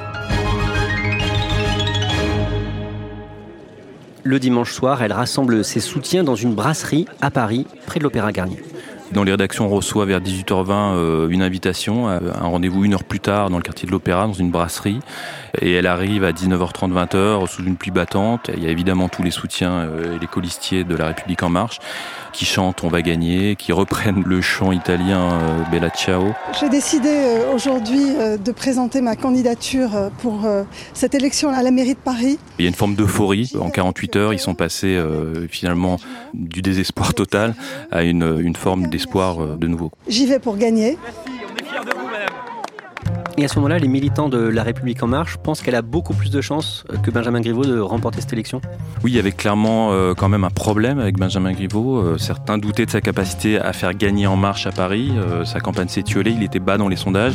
Le 4.30 4.38
dimanche 4.38 4.72
soir, 4.72 5.02
elle 5.02 5.12
rassemble 5.12 5.64
ses 5.64 5.80
soutiens 5.80 6.22
dans 6.22 6.36
une 6.36 6.54
brasserie 6.54 7.04
à 7.20 7.32
Paris, 7.32 7.66
près 7.86 7.98
de 7.98 8.04
l'Opéra 8.04 8.30
Garnier. 8.30 8.62
Dans 9.10 9.24
les 9.24 9.32
rédactions, 9.32 9.66
on 9.66 9.70
reçoit 9.70 10.04
vers 10.04 10.20
18h20 10.20 10.70
euh, 10.70 11.28
une 11.30 11.42
invitation, 11.42 12.06
un 12.06 12.20
rendez-vous 12.46 12.84
une 12.84 12.94
heure 12.94 13.02
plus 13.02 13.18
tard 13.18 13.50
dans 13.50 13.56
le 13.56 13.64
quartier 13.64 13.86
de 13.86 13.90
l'Opéra, 13.90 14.28
dans 14.28 14.32
une 14.32 14.52
brasserie. 14.52 15.00
Et 15.60 15.72
elle 15.72 15.86
arrive 15.86 16.24
à 16.24 16.32
19h30, 16.32 16.92
20h, 16.92 17.46
sous 17.48 17.64
une 17.64 17.76
pluie 17.76 17.90
battante. 17.90 18.50
Il 18.56 18.62
y 18.62 18.66
a 18.66 18.70
évidemment 18.70 19.08
tous 19.08 19.22
les 19.22 19.30
soutiens 19.30 19.72
euh, 19.72 20.16
et 20.16 20.18
les 20.18 20.26
colistiers 20.26 20.84
de 20.84 20.94
la 20.96 21.08
République 21.08 21.42
en 21.42 21.48
marche 21.48 21.78
qui 22.32 22.44
chantent 22.44 22.84
On 22.84 22.88
va 22.88 23.02
gagner, 23.02 23.56
qui 23.56 23.72
reprennent 23.72 24.22
le 24.24 24.40
chant 24.40 24.70
italien 24.70 25.32
euh, 25.32 25.62
Bella 25.70 25.90
Ciao. 25.90 26.32
J'ai 26.58 26.68
décidé 26.68 27.10
aujourd'hui 27.52 28.04
de 28.38 28.52
présenter 28.52 29.00
ma 29.00 29.16
candidature 29.16 29.90
pour 30.18 30.46
cette 30.92 31.14
élection 31.14 31.50
à 31.50 31.62
la 31.62 31.70
mairie 31.70 31.94
de 31.94 31.98
Paris. 31.98 32.38
Il 32.58 32.64
y 32.64 32.66
a 32.66 32.68
une 32.68 32.74
forme 32.74 32.94
d'euphorie. 32.94 33.52
En 33.60 33.70
48 33.70 34.16
heures, 34.16 34.32
ils 34.32 34.38
sont 34.38 34.54
passés 34.54 35.00
finalement 35.48 35.98
du 36.34 36.62
désespoir 36.62 37.14
total 37.14 37.54
à 37.90 38.02
une, 38.02 38.38
une 38.40 38.56
forme 38.56 38.86
d'espoir 38.88 39.42
euh, 39.42 39.56
de 39.56 39.66
nouveau. 39.66 39.90
J'y 40.08 40.26
vais 40.26 40.38
pour 40.38 40.56
gagner. 40.56 40.98
Et 43.40 43.44
à 43.44 43.48
ce 43.48 43.54
moment-là, 43.56 43.78
les 43.78 43.88
militants 43.88 44.28
de 44.28 44.36
La 44.36 44.62
République 44.62 45.02
En 45.02 45.06
Marche 45.06 45.38
pensent 45.38 45.62
qu'elle 45.62 45.74
a 45.74 45.80
beaucoup 45.80 46.12
plus 46.12 46.30
de 46.30 46.42
chances 46.42 46.84
euh, 46.92 46.98
que 46.98 47.10
Benjamin 47.10 47.40
Griveaux 47.40 47.64
de 47.64 47.78
remporter 47.78 48.20
cette 48.20 48.34
élection 48.34 48.60
Oui, 49.02 49.12
il 49.12 49.16
y 49.16 49.18
avait 49.18 49.32
clairement 49.32 49.92
euh, 49.92 50.12
quand 50.12 50.28
même 50.28 50.44
un 50.44 50.50
problème 50.50 50.98
avec 50.98 51.16
Benjamin 51.16 51.52
Griveaux. 51.52 52.18
certains 52.18 52.58
doutaient 52.58 52.84
de 52.84 52.90
sa 52.90 53.00
capacité 53.00 53.58
à 53.58 53.72
faire 53.72 53.94
gagner 53.94 54.26
En 54.26 54.36
Marche 54.36 54.66
à 54.66 54.72
Paris. 54.72 55.10
sa 55.44 55.58
campagne 55.60 55.88
s'est 55.88 56.00
s'étiolait, 56.00 56.32
il 56.32 56.42
était 56.42 56.58
bas 56.58 56.76
dans 56.76 56.88
les 56.88 56.96
sondages. 56.96 57.34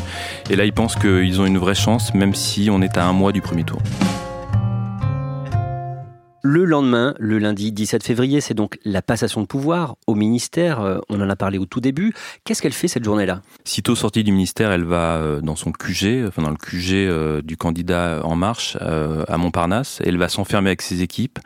Et 0.51 0.55
là, 0.55 0.65
ils 0.65 0.74
pensent 0.74 0.95
qu'ils 0.95 1.41
ont 1.41 1.45
une 1.47 1.57
vraie 1.57 1.74
chance, 1.74 2.13
même 2.13 2.35
si 2.35 2.69
on 2.71 2.83
est 2.83 2.97
à 2.97 3.05
un 3.05 3.13
mois 3.13 3.31
du 3.31 3.41
premier 3.41 3.63
tour. 3.63 3.79
Le 6.47 6.63
lendemain, 6.63 7.15
le 7.17 7.39
lundi 7.39 7.71
17 7.71 8.03
février, 8.03 8.39
c'est 8.39 8.53
donc 8.53 8.77
la 8.85 9.01
passation 9.01 9.41
de 9.41 9.47
pouvoir 9.47 9.95
au 10.05 10.13
ministère. 10.13 10.79
Euh, 10.79 10.99
on 11.09 11.19
en 11.19 11.27
a 11.27 11.35
parlé 11.35 11.57
au 11.57 11.65
tout 11.65 11.81
début. 11.81 12.13
Qu'est-ce 12.43 12.61
qu'elle 12.61 12.71
fait 12.71 12.87
cette 12.87 13.03
journée-là? 13.03 13.41
Sitôt 13.63 13.95
sortie 13.95 14.23
du 14.23 14.31
ministère, 14.31 14.69
elle 14.69 14.83
va 14.83 15.15
euh, 15.15 15.41
dans 15.41 15.55
son 15.55 15.71
QG, 15.71 16.23
enfin 16.27 16.43
dans 16.43 16.51
le 16.51 16.55
QG 16.55 16.93
euh, 16.93 17.41
du 17.41 17.57
candidat 17.57 18.21
En 18.23 18.35
Marche 18.35 18.77
à 18.79 19.37
Montparnasse. 19.39 20.03
Elle 20.05 20.19
va 20.19 20.29
s'enfermer 20.29 20.69
avec 20.69 20.83
ses 20.83 21.01
équipes. 21.01 21.39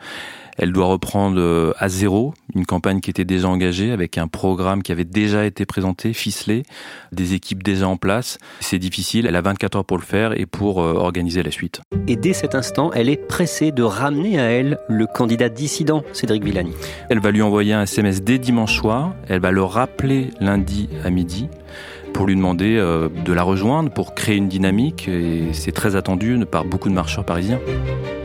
Elle 0.62 0.72
doit 0.72 0.84
reprendre 0.84 1.40
euh, 1.40 1.72
à 1.78 1.88
zéro 1.88 2.34
une 2.54 2.66
campagne 2.66 3.00
qui 3.00 3.08
était 3.08 3.24
déjà 3.24 3.48
engagée 3.48 3.92
avec 3.92 4.18
un 4.18 4.28
programme 4.28 4.82
qui 4.82 4.92
avait 4.92 5.04
déjà 5.04 5.46
été 5.46 5.64
présenté, 5.64 6.12
ficelé, 6.12 6.64
des 7.12 7.32
équipes 7.32 7.62
déjà 7.62 7.88
en 7.88 7.96
place. 7.96 8.36
C'est 8.60 8.78
difficile, 8.78 9.24
elle 9.24 9.36
a 9.36 9.40
24 9.40 9.76
heures 9.76 9.84
pour 9.86 9.96
le 9.96 10.02
faire 10.02 10.38
et 10.38 10.44
pour 10.44 10.82
euh, 10.82 10.92
organiser 10.92 11.42
la 11.42 11.50
suite. 11.50 11.80
Et 12.06 12.16
dès 12.16 12.34
cet 12.34 12.54
instant, 12.54 12.90
elle 12.92 13.08
est 13.08 13.16
pressée 13.16 13.72
de 13.72 13.82
ramener 13.82 14.38
à 14.38 14.50
elle 14.50 14.78
le 14.90 15.06
candidat 15.06 15.48
dissident, 15.48 16.02
Cédric 16.12 16.44
Villani. 16.44 16.74
Elle 17.08 17.20
va 17.20 17.30
lui 17.30 17.40
envoyer 17.40 17.72
un 17.72 17.84
SMS 17.84 18.22
dès 18.22 18.36
dimanche 18.36 18.76
soir, 18.76 19.14
elle 19.28 19.40
va 19.40 19.52
le 19.52 19.62
rappeler 19.62 20.28
lundi 20.40 20.90
à 21.06 21.08
midi 21.08 21.48
pour 22.12 22.26
lui 22.26 22.36
demander 22.36 22.76
euh, 22.76 23.08
de 23.24 23.32
la 23.32 23.42
rejoindre, 23.42 23.90
pour 23.90 24.14
créer 24.14 24.36
une 24.36 24.48
dynamique, 24.48 25.08
et 25.08 25.52
c'est 25.52 25.72
très 25.72 25.96
attendu 25.96 26.38
par 26.50 26.64
beaucoup 26.64 26.88
de 26.88 26.94
marcheurs 26.94 27.24
parisiens. 27.24 27.60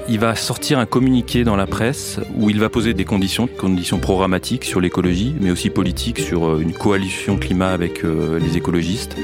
Il 0.07 0.19
va 0.19 0.35
sortir 0.35 0.77
un 0.77 0.85
communiqué 0.85 1.43
dans 1.43 1.55
la 1.55 1.65
presse 1.65 2.19
où 2.35 2.49
il 2.49 2.59
va 2.59 2.69
poser 2.69 2.93
des 2.93 3.05
conditions, 3.05 3.47
conditions 3.47 3.97
programmatiques 3.97 4.63
sur 4.63 4.79
l'écologie, 4.79 5.35
mais 5.39 5.49
aussi 5.49 5.69
politiques 5.69 6.19
sur 6.19 6.45
euh, 6.45 6.59
une 6.59 6.73
coalition 6.73 7.37
climat 7.37 7.69
avec 7.69 8.03
euh, 8.03 8.39
les 8.39 8.57
écologistes. 8.57 9.15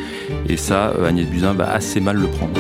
Et 0.50 0.58
ça, 0.58 0.94
Agnès 1.06 1.27
Buzyn 1.27 1.53
va 1.53 1.72
assez 1.72 2.00
mal 2.00 2.18
le 2.18 2.27
prendre. 2.27 2.60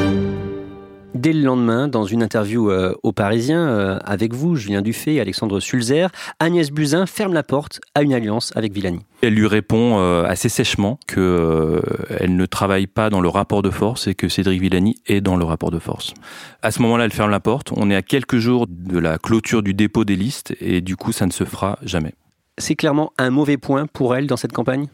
Dès 1.21 1.33
le 1.33 1.41
lendemain, 1.41 1.87
dans 1.87 2.03
une 2.03 2.23
interview 2.23 2.71
euh, 2.71 2.95
aux 3.03 3.11
Parisiens, 3.11 3.67
euh, 3.67 3.99
avec 4.03 4.33
vous, 4.33 4.55
Julien 4.55 4.81
Dufay 4.81 5.13
et 5.13 5.21
Alexandre 5.21 5.59
Sulzer, 5.59 6.09
Agnès 6.39 6.71
Buzyn 6.71 7.05
ferme 7.05 7.33
la 7.33 7.43
porte 7.43 7.79
à 7.93 8.01
une 8.01 8.11
alliance 8.11 8.51
avec 8.55 8.73
Villani. 8.73 9.01
Elle 9.21 9.35
lui 9.35 9.45
répond 9.45 9.99
euh, 9.99 10.23
assez 10.23 10.49
sèchement 10.49 10.97
qu'elle 11.05 12.35
ne 12.35 12.45
travaille 12.47 12.87
pas 12.87 13.11
dans 13.11 13.21
le 13.21 13.29
rapport 13.29 13.61
de 13.61 13.69
force 13.69 14.07
et 14.07 14.15
que 14.15 14.29
Cédric 14.29 14.59
Villani 14.59 14.95
est 15.05 15.21
dans 15.21 15.35
le 15.35 15.45
rapport 15.45 15.69
de 15.69 15.77
force. 15.77 16.15
À 16.63 16.71
ce 16.71 16.81
moment-là, 16.81 17.05
elle 17.05 17.13
ferme 17.13 17.29
la 17.29 17.39
porte. 17.39 17.71
On 17.77 17.91
est 17.91 17.95
à 17.95 18.01
quelques 18.01 18.37
jours 18.37 18.65
de 18.67 18.97
la 18.97 19.19
clôture 19.19 19.61
du 19.61 19.75
dépôt 19.75 20.05
des 20.05 20.15
listes 20.15 20.55
et 20.59 20.81
du 20.81 20.95
coup, 20.95 21.11
ça 21.11 21.27
ne 21.27 21.31
se 21.31 21.43
fera 21.43 21.77
jamais. 21.83 22.15
C'est 22.57 22.73
clairement 22.73 23.13
un 23.19 23.29
mauvais 23.29 23.57
point 23.57 23.85
pour 23.85 24.15
elle 24.15 24.25
dans 24.25 24.37
cette 24.37 24.53
campagne? 24.53 24.87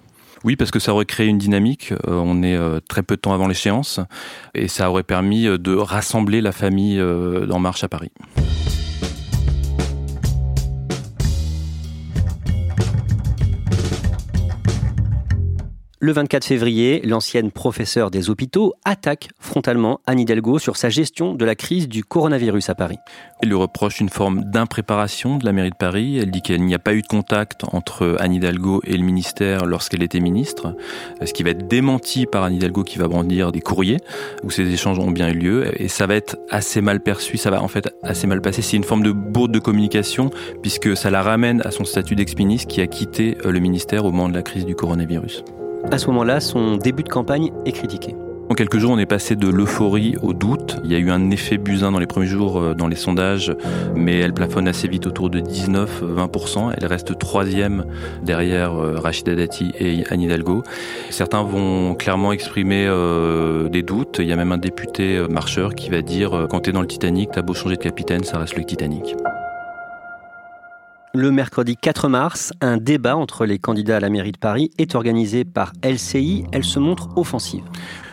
Oui, 0.43 0.55
parce 0.55 0.71
que 0.71 0.79
ça 0.79 0.93
aurait 0.93 1.05
créé 1.05 1.27
une 1.27 1.37
dynamique. 1.37 1.91
Euh, 1.91 2.21
on 2.23 2.43
est 2.43 2.55
euh, 2.55 2.79
très 2.87 3.03
peu 3.03 3.15
de 3.15 3.21
temps 3.21 3.33
avant 3.33 3.47
l'échéance 3.47 3.99
et 4.53 4.67
ça 4.67 4.89
aurait 4.89 5.03
permis 5.03 5.47
euh, 5.47 5.57
de 5.57 5.75
rassembler 5.75 6.41
la 6.41 6.51
famille 6.51 7.01
en 7.01 7.59
marche 7.59 7.83
à 7.83 7.87
Paris. 7.87 8.11
Le 15.99 16.11
24 16.11 16.45
février, 16.45 17.01
l'ancienne 17.03 17.49
professeure 17.49 18.11
des 18.11 18.29
hôpitaux 18.29 18.75
attaque 18.85 19.29
frontalement 19.39 19.99
Anne 20.05 20.19
Hidalgo 20.19 20.59
sur 20.59 20.77
sa 20.77 20.89
gestion 20.89 21.33
de 21.33 21.43
la 21.43 21.55
crise 21.55 21.89
du 21.89 22.03
coronavirus 22.03 22.69
à 22.69 22.75
Paris. 22.75 22.99
Elle 23.41 23.49
lui 23.49 23.55
reproche 23.55 23.99
une 23.99 24.09
forme 24.09 24.43
d'impréparation 24.43 25.39
de 25.39 25.45
la 25.45 25.53
mairie 25.53 25.71
de 25.71 25.75
Paris. 25.75 26.19
Elle 26.19 26.29
dit 26.29 26.43
qu'il 26.43 26.63
n'y 26.63 26.75
a 26.75 26.79
pas 26.79 26.93
eu 26.93 27.01
de 27.01 27.07
contact 27.07 27.63
entre 27.71 28.15
Anne 28.19 28.31
Hidalgo 28.33 28.79
et 28.85 28.95
le 28.95 29.03
ministère 29.03 29.65
lorsqu'elle 29.65 30.03
était 30.03 30.19
ministre, 30.19 30.75
ce 31.25 31.33
qui 31.33 31.41
va 31.41 31.49
être 31.49 31.67
démenti 31.67 32.27
par 32.27 32.43
Anne 32.43 32.53
Hidalgo 32.53 32.83
qui 32.83 32.99
va 32.99 33.07
brandir 33.07 33.51
des 33.51 33.61
courriers 33.61 33.97
où 34.43 34.51
ces 34.51 34.71
échanges 34.71 34.99
ont 34.99 35.09
bien 35.09 35.29
eu 35.29 35.33
lieu. 35.33 35.81
Et 35.81 35.87
ça 35.87 36.05
va 36.05 36.13
être 36.13 36.37
assez 36.51 36.79
mal 36.79 37.01
perçu, 37.01 37.37
ça 37.37 37.49
va 37.49 37.63
en 37.63 37.67
fait 37.67 37.91
assez 38.03 38.27
mal 38.27 38.43
passer. 38.43 38.61
C'est 38.61 38.77
une 38.77 38.83
forme 38.83 39.01
de 39.01 39.11
bourde 39.11 39.51
de 39.51 39.59
communication 39.59 40.29
puisque 40.61 40.95
ça 40.95 41.09
la 41.09 41.23
ramène 41.23 41.63
à 41.65 41.71
son 41.71 41.85
statut 41.85 42.13
d'ex-ministre 42.13 42.67
qui 42.67 42.81
a 42.81 42.87
quitté 42.87 43.35
le 43.43 43.59
ministère 43.59 44.05
au 44.05 44.11
moment 44.11 44.29
de 44.29 44.35
la 44.35 44.43
crise 44.43 44.67
du 44.67 44.75
coronavirus. 44.75 45.43
À 45.89 45.97
ce 45.97 46.07
moment-là, 46.07 46.41
son 46.41 46.75
début 46.75 47.03
de 47.03 47.09
campagne 47.09 47.51
est 47.65 47.71
critiqué. 47.71 48.13
En 48.49 48.53
quelques 48.55 48.77
jours, 48.77 48.91
on 48.91 48.97
est 48.97 49.05
passé 49.05 49.35
de 49.35 49.47
l'euphorie 49.47 50.15
au 50.21 50.33
doute. 50.33 50.77
Il 50.83 50.91
y 50.91 50.95
a 50.95 50.97
eu 50.97 51.11
un 51.11 51.31
effet 51.31 51.57
busin 51.57 51.91
dans 51.91 51.99
les 51.99 52.07
premiers 52.07 52.27
jours 52.27 52.59
euh, 52.59 52.73
dans 52.73 52.87
les 52.87 52.95
sondages, 52.95 53.53
mais 53.95 54.19
elle 54.19 54.33
plafonne 54.33 54.67
assez 54.67 54.87
vite 54.87 55.05
autour 55.05 55.29
de 55.29 55.39
19-20%. 55.39 56.73
Elle 56.77 56.85
reste 56.87 57.17
troisième 57.17 57.85
derrière 58.21 58.73
euh, 58.73 58.99
Rachida 58.99 59.35
Dati 59.35 59.71
et 59.79 60.03
Anne 60.09 60.21
Hidalgo. 60.21 60.63
Certains 61.09 61.43
vont 61.43 61.95
clairement 61.95 62.31
exprimer 62.31 62.85
euh, 62.87 63.69
des 63.69 63.81
doutes. 63.81 64.17
Il 64.19 64.27
y 64.27 64.33
a 64.33 64.37
même 64.37 64.51
un 64.51 64.57
député 64.57 65.21
marcheur 65.29 65.75
qui 65.75 65.89
va 65.89 66.01
dire 66.01 66.47
quand 66.49 66.61
t'es 66.61 66.71
dans 66.71 66.81
le 66.81 66.87
Titanic, 66.87 67.31
t'as 67.31 67.41
beau 67.41 67.53
changer 67.53 67.75
de 67.75 67.81
capitaine, 67.81 68.23
ça 68.23 68.37
reste 68.37 68.55
le 68.55 68.63
Titanic. 68.63 69.15
Le 71.13 71.31
mercredi 71.31 71.77
4 71.77 72.09
mars, 72.09 72.51
un 72.61 72.77
débat 72.77 73.15
entre 73.15 73.45
les 73.45 73.59
candidats 73.59 73.97
à 73.97 73.99
la 73.99 74.09
mairie 74.09 74.33
de 74.33 74.37
Paris 74.37 74.71
est 74.77 74.93
organisé 74.93 75.45
par 75.45 75.71
LCI. 75.83 76.45
Elle 76.51 76.65
se 76.65 76.79
montre 76.79 77.09
offensive. 77.15 77.63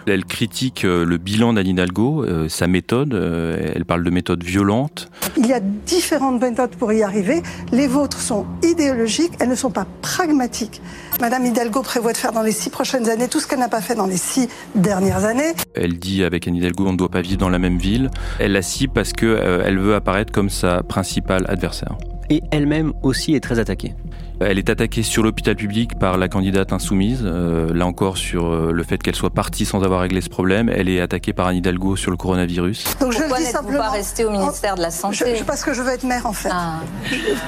Elle 0.07 0.25
critique 0.25 0.85
euh, 0.85 1.05
le 1.05 1.17
bilan 1.17 1.55
d'Anne 1.55 1.67
Hidalgo, 1.67 2.25
euh, 2.25 2.49
sa 2.49 2.67
méthode. 2.67 3.15
Euh, 3.15 3.73
elle 3.75 3.85
parle 3.85 4.05
de 4.05 4.11
méthode 4.11 4.45
violente. 4.45 5.09
Il 5.37 5.47
y 5.47 5.53
a 5.53 5.61
différentes 5.61 6.41
méthodes 6.41 6.77
pour 6.77 6.93
y 6.93 7.03
arriver. 7.03 7.43
Les 7.73 7.89
vôtres 7.89 8.21
sont 8.21 8.47
idéologiques, 8.63 9.33
elles 9.41 9.49
ne 9.49 9.55
sont 9.55 9.71
pas 9.71 9.87
pragmatiques. 10.03 10.81
Madame 11.21 11.47
Hidalgo 11.47 11.83
prévoit 11.83 12.13
de 12.13 12.19
faire 12.19 12.33
dans 12.33 12.43
les 12.43 12.53
six 12.53 12.71
prochaines 12.71 13.09
années 13.09 13.29
tout 13.29 13.41
ce 13.41 13.47
qu'elle 13.47 13.61
n'a 13.61 13.69
pas 13.69 13.81
fait 13.81 13.95
dans 13.95 14.07
les 14.07 14.17
six 14.17 14.49
dernières 14.75 15.25
années. 15.25 15.55
Elle 15.75 15.99
dit 15.99 16.23
avec 16.23 16.47
Anne 16.47 16.57
Hidalgo, 16.57 16.87
on 16.87 16.93
ne 16.93 16.99
doit 16.99 17.09
pas 17.09 17.23
vivre 17.23 17.39
dans 17.39 17.49
la 17.49 17.59
même 17.59 17.79
ville. 17.79 18.11
Elle 18.39 18.53
la 18.53 18.63
cible 18.63 18.93
parce 18.93 19.13
qu'elle 19.13 19.79
veut 19.79 19.95
apparaître 19.95 20.33
comme 20.33 20.51
sa 20.51 20.83
principale 20.83 21.45
adversaire 21.49 21.97
et 22.31 22.43
elle-même 22.51 22.93
aussi 23.03 23.35
est 23.35 23.41
très 23.41 23.59
attaquée. 23.59 23.95
Elle 24.41 24.59
est 24.59 24.69
attaquée 24.69 25.05
sur 25.05 25.23
l'hôpital 25.23 25.55
public 25.55 25.97
par 25.99 26.19
la 26.19 26.29
candidate 26.29 26.73
insoumise, 26.73 27.21
euh, 27.25 27.73
là 27.73 27.87
encore 27.87 28.17
sur 28.17 28.47
euh, 28.47 28.73
le 28.73 28.83
fait 28.83 29.01
qu'elle 29.01 29.15
soit 29.15 29.31
partie 29.31 29.65
sans 29.65 29.83
avoir 29.85 30.01
réglé 30.01 30.21
ce 30.21 30.29
problème. 30.29 30.69
Elle 30.69 30.89
est 30.89 31.01
attaquée 31.01 31.33
par 31.33 31.47
Anne 31.47 31.57
Hidalgo 31.57 31.95
sur 31.95 32.11
le 32.11 32.17
coronavirus. 32.17 32.85
Donc 33.01 33.13
je 33.13 33.19
Pourquoi 33.19 33.39
n'êtes-vous 33.39 33.77
pas 33.77 33.91
rester 33.91 34.25
au 34.25 34.31
ministère 34.31 34.75
de 34.75 34.83
la 34.83 34.91
Santé 34.91 35.43
Parce 35.47 35.63
que 35.63 35.73
je 35.73 35.83
veux 35.83 35.93
être 35.93 36.05
maire 36.05 36.27
en 36.27 36.33
fait. 36.33 36.51
Ah. 36.53 36.81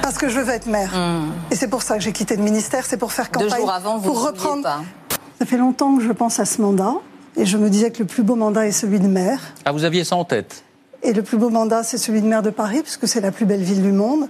Parce 0.01 0.17
que 0.17 0.29
je 0.29 0.39
veux 0.39 0.53
être 0.53 0.67
maire. 0.67 0.91
Hmm. 0.95 1.31
Et 1.51 1.55
c'est 1.55 1.69
pour 1.69 1.81
ça 1.81 1.97
que 1.97 2.03
j'ai 2.03 2.13
quitté 2.13 2.37
le 2.37 2.43
ministère, 2.43 2.85
c'est 2.85 2.97
pour 2.97 3.11
faire 3.11 3.31
campagne. 3.31 3.49
Deux 3.49 3.57
jours 3.57 3.71
avant, 3.71 3.97
vous 3.97 4.13
pour 4.13 4.25
reprendre. 4.25 4.63
Pas. 4.63 4.81
Ça 5.39 5.45
fait 5.45 5.57
longtemps 5.57 5.97
que 5.97 6.03
je 6.03 6.11
pense 6.11 6.39
à 6.39 6.45
ce 6.45 6.61
mandat 6.61 6.93
et 7.35 7.45
je 7.45 7.57
me 7.57 7.69
disais 7.69 7.91
que 7.91 7.99
le 7.99 8.05
plus 8.05 8.23
beau 8.23 8.35
mandat 8.35 8.65
est 8.65 8.71
celui 8.71 8.99
de 8.99 9.07
maire. 9.07 9.39
Ah, 9.65 9.71
vous 9.71 9.83
aviez 9.83 10.03
ça 10.03 10.15
en 10.15 10.25
tête? 10.25 10.63
Et 11.03 11.13
le 11.13 11.21
plus 11.21 11.37
beau 11.37 11.49
mandat, 11.49 11.83
c'est 11.83 11.97
celui 11.97 12.21
de 12.21 12.25
maire 12.25 12.41
de 12.41 12.49
Paris, 12.49 12.81
puisque 12.81 13.07
c'est 13.07 13.21
la 13.21 13.31
plus 13.31 13.45
belle 13.45 13.61
ville 13.61 13.83
du 13.83 13.91
monde. 13.91 14.27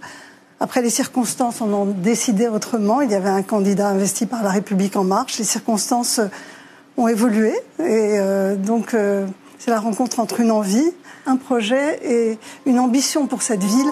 Après, 0.60 0.82
les 0.82 0.89
circonstances 0.89 1.62
en 1.62 1.72
ont 1.72 1.86
décidé 1.86 2.48
autrement. 2.48 3.02
Il 3.02 3.12
y 3.12 3.15
avait 3.15 3.30
un 3.30 3.43
candidat 3.43 3.89
investi 3.89 4.26
par 4.26 4.43
la 4.43 4.50
République 4.50 4.96
en 4.96 5.04
marche. 5.04 5.38
Les 5.38 5.46
circonstances 5.46 6.20
euh, 6.20 6.28
ont 6.98 7.08
évolué. 7.08 7.52
Et 7.80 8.17
euh, 8.20 8.56
donc, 8.56 8.96
euh, 8.96 9.28
c'est 9.60 9.70
la 9.70 9.80
rencontre 9.80 10.20
entre 10.20 10.39
une 10.39 10.50
envie, 10.50 10.91
un 11.28 11.36
projet 11.36 12.00
et 12.04 12.39
une 12.65 12.80
ambition 12.80 13.28
pour 13.28 13.43
cette 13.43 13.63
ville. 13.63 13.91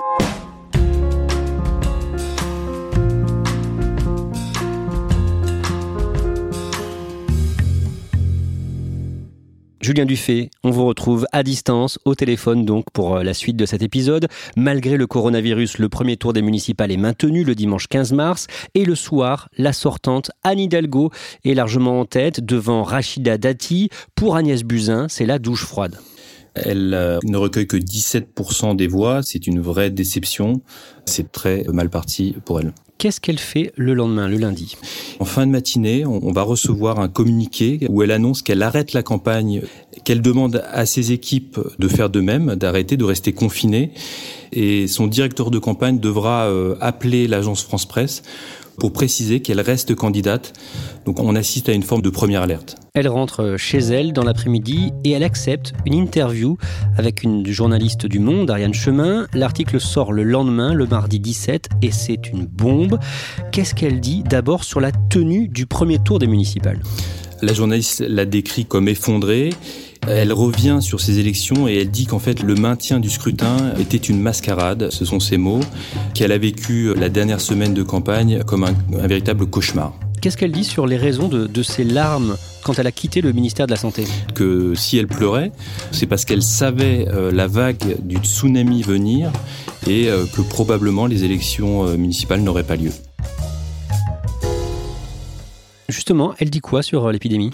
Julien 9.85 10.05
Dufay, 10.05 10.49
on 10.63 10.71
vous 10.71 10.87
retrouve 10.87 11.27
à 11.31 11.43
distance, 11.43 11.99
au 12.05 12.15
téléphone 12.15 12.65
donc 12.65 12.85
pour 12.91 13.17
euh, 13.17 13.23
la 13.23 13.35
suite 13.35 13.55
de 13.55 13.67
cet 13.67 13.83
épisode. 13.83 14.27
Malgré 14.57 14.97
le 14.97 15.05
coronavirus, 15.05 15.77
le 15.77 15.89
premier 15.89 16.17
tour 16.17 16.33
des 16.33 16.41
municipales 16.41 16.91
est 16.91 16.97
maintenu 16.97 17.43
le 17.43 17.53
dimanche 17.53 17.85
15 17.87 18.11
mars 18.13 18.47
et 18.73 18.83
le 18.83 18.95
soir, 18.95 19.47
la 19.59 19.73
sortante 19.73 20.31
Anne 20.43 20.57
Hidalgo 20.57 21.11
est 21.43 21.53
largement 21.53 21.99
en 21.99 22.05
tête 22.05 22.43
devant 22.43 22.81
Rachida 22.81 23.37
Dati. 23.37 23.89
Pour 24.15 24.35
Agnès 24.35 24.63
Buzyn, 24.63 25.05
c'est 25.07 25.27
la 25.27 25.37
douche 25.37 25.65
froide. 25.65 25.99
Elle 26.55 26.93
euh, 26.93 27.19
ne 27.23 27.37
recueille 27.37 27.67
que 27.67 27.77
17% 27.77 28.75
des 28.75 28.87
voix, 28.87 29.21
c'est 29.23 29.45
une 29.47 29.59
vraie 29.59 29.89
déception, 29.89 30.61
c'est 31.05 31.31
très 31.31 31.65
mal 31.71 31.89
parti 31.89 32.35
pour 32.45 32.59
elle. 32.59 32.73
Qu'est-ce 32.97 33.19
qu'elle 33.19 33.39
fait 33.39 33.73
le 33.75 33.93
lendemain, 33.93 34.29
le 34.29 34.37
lundi? 34.37 34.77
En 35.19 35.25
fin 35.25 35.45
de 35.45 35.51
matinée, 35.51 36.05
on 36.05 36.31
va 36.31 36.43
recevoir 36.43 36.99
un 37.01 37.09
communiqué 37.09 37.85
où 37.89 38.03
elle 38.03 38.11
annonce 38.11 38.41
qu'elle 38.41 38.63
arrête 38.63 38.93
la 38.93 39.03
campagne, 39.03 39.63
qu'elle 40.05 40.21
demande 40.21 40.63
à 40.71 40.85
ses 40.85 41.11
équipes 41.11 41.59
de 41.77 41.87
faire 41.89 42.09
de 42.09 42.21
même, 42.21 42.55
d'arrêter, 42.55 42.95
de 42.95 43.03
rester 43.03 43.33
confinées. 43.33 43.91
Et 44.53 44.87
son 44.87 45.07
directeur 45.07 45.51
de 45.51 45.59
campagne 45.59 45.99
devra 45.99 46.45
euh, 46.45 46.75
appeler 46.79 47.27
l'agence 47.27 47.63
France 47.63 47.85
Presse 47.85 48.23
pour 48.79 48.93
préciser 48.93 49.41
qu'elle 49.41 49.61
reste 49.61 49.95
candidate. 49.95 50.53
Donc 51.05 51.19
on 51.19 51.35
assiste 51.35 51.69
à 51.69 51.73
une 51.73 51.83
forme 51.83 52.01
de 52.01 52.09
première 52.09 52.41
alerte. 52.41 52.77
Elle 52.93 53.07
rentre 53.09 53.55
chez 53.57 53.79
elle 53.79 54.13
dans 54.13 54.23
l'après-midi 54.23 54.91
et 55.03 55.11
elle 55.11 55.23
accepte 55.23 55.73
une 55.85 55.93
interview 55.93 56.57
avec 56.97 57.23
une 57.23 57.45
journaliste 57.45 58.05
du 58.05 58.19
Monde, 58.19 58.49
Ariane 58.49 58.73
Chemin. 58.73 59.27
L'article 59.33 59.81
sort 59.81 60.13
le 60.13 60.23
lendemain, 60.23 60.73
le 60.73 60.85
mardi 60.85 61.19
17, 61.19 61.69
et 61.81 61.91
c'est 61.91 62.29
une 62.29 62.45
bombe. 62.45 62.97
Qu'est-ce 63.51 63.75
qu'elle 63.75 63.99
dit 63.99 64.23
d'abord 64.23 64.63
sur 64.63 64.79
la 64.79 64.91
tenue 64.91 65.47
du 65.49 65.65
premier 65.65 65.99
tour 65.99 66.19
des 66.19 66.27
municipales? 66.27 66.79
La 67.41 67.53
journaliste 67.53 67.99
l'a 68.07 68.25
décrit 68.25 68.65
comme 68.65 68.87
effondrée 68.87 69.49
Elle 70.07 70.33
revient 70.33 70.77
sur 70.81 71.01
ces 71.01 71.17
élections 71.17 71.67
et 71.67 71.77
elle 71.77 71.89
dit 71.89 72.05
qu'en 72.05 72.19
fait 72.19 72.43
le 72.43 72.53
maintien 72.53 72.99
du 72.99 73.09
scrutin 73.09 73.73
était 73.79 73.97
une 73.97 74.21
mascarade, 74.21 74.89
ce 74.91 75.03
sont 75.03 75.19
ses 75.19 75.37
mots, 75.37 75.61
qu'elle 76.13 76.31
a 76.31 76.37
vécu 76.37 76.93
la 76.93 77.09
dernière 77.09 77.41
semaine 77.41 77.73
de 77.73 77.81
campagne 77.81 78.43
comme 78.43 78.65
un, 78.65 79.07
véritable 79.07 79.47
cauchemar. 79.47 79.93
Qu'est-ce 80.21 80.37
qu'elle 80.37 80.51
dit 80.51 80.63
sur 80.63 80.85
les 80.85 80.97
raisons 80.97 81.27
de, 81.27 81.47
de 81.47 81.63
ses 81.63 81.83
larmes 81.83 82.37
quand 82.63 82.77
elle 82.77 82.87
a 82.87 82.91
quitté 82.91 83.21
le 83.21 83.31
ministère 83.31 83.65
de 83.65 83.71
la 83.71 83.77
Santé? 83.77 84.05
Que 84.35 84.75
si 84.75 84.97
elle 84.97 85.07
pleurait, 85.07 85.51
c'est 85.91 86.05
parce 86.05 86.23
qu'elle 86.23 86.43
savait 86.43 87.07
euh, 87.09 87.31
la 87.31 87.47
vague 87.47 87.97
du 88.01 88.17
tsunami 88.17 88.83
venir 88.83 89.31
et 89.87 90.09
euh, 90.09 90.25
que 90.25 90.41
probablement 90.41 91.07
les 91.07 91.23
élections 91.23 91.87
euh, 91.87 91.97
municipales 91.97 92.41
n'auraient 92.41 92.63
pas 92.63 92.75
lieu. 92.75 92.91
Justement, 95.89 96.33
elle 96.39 96.49
dit 96.49 96.61
quoi 96.61 96.83
sur 96.83 97.11
l'épidémie? 97.11 97.51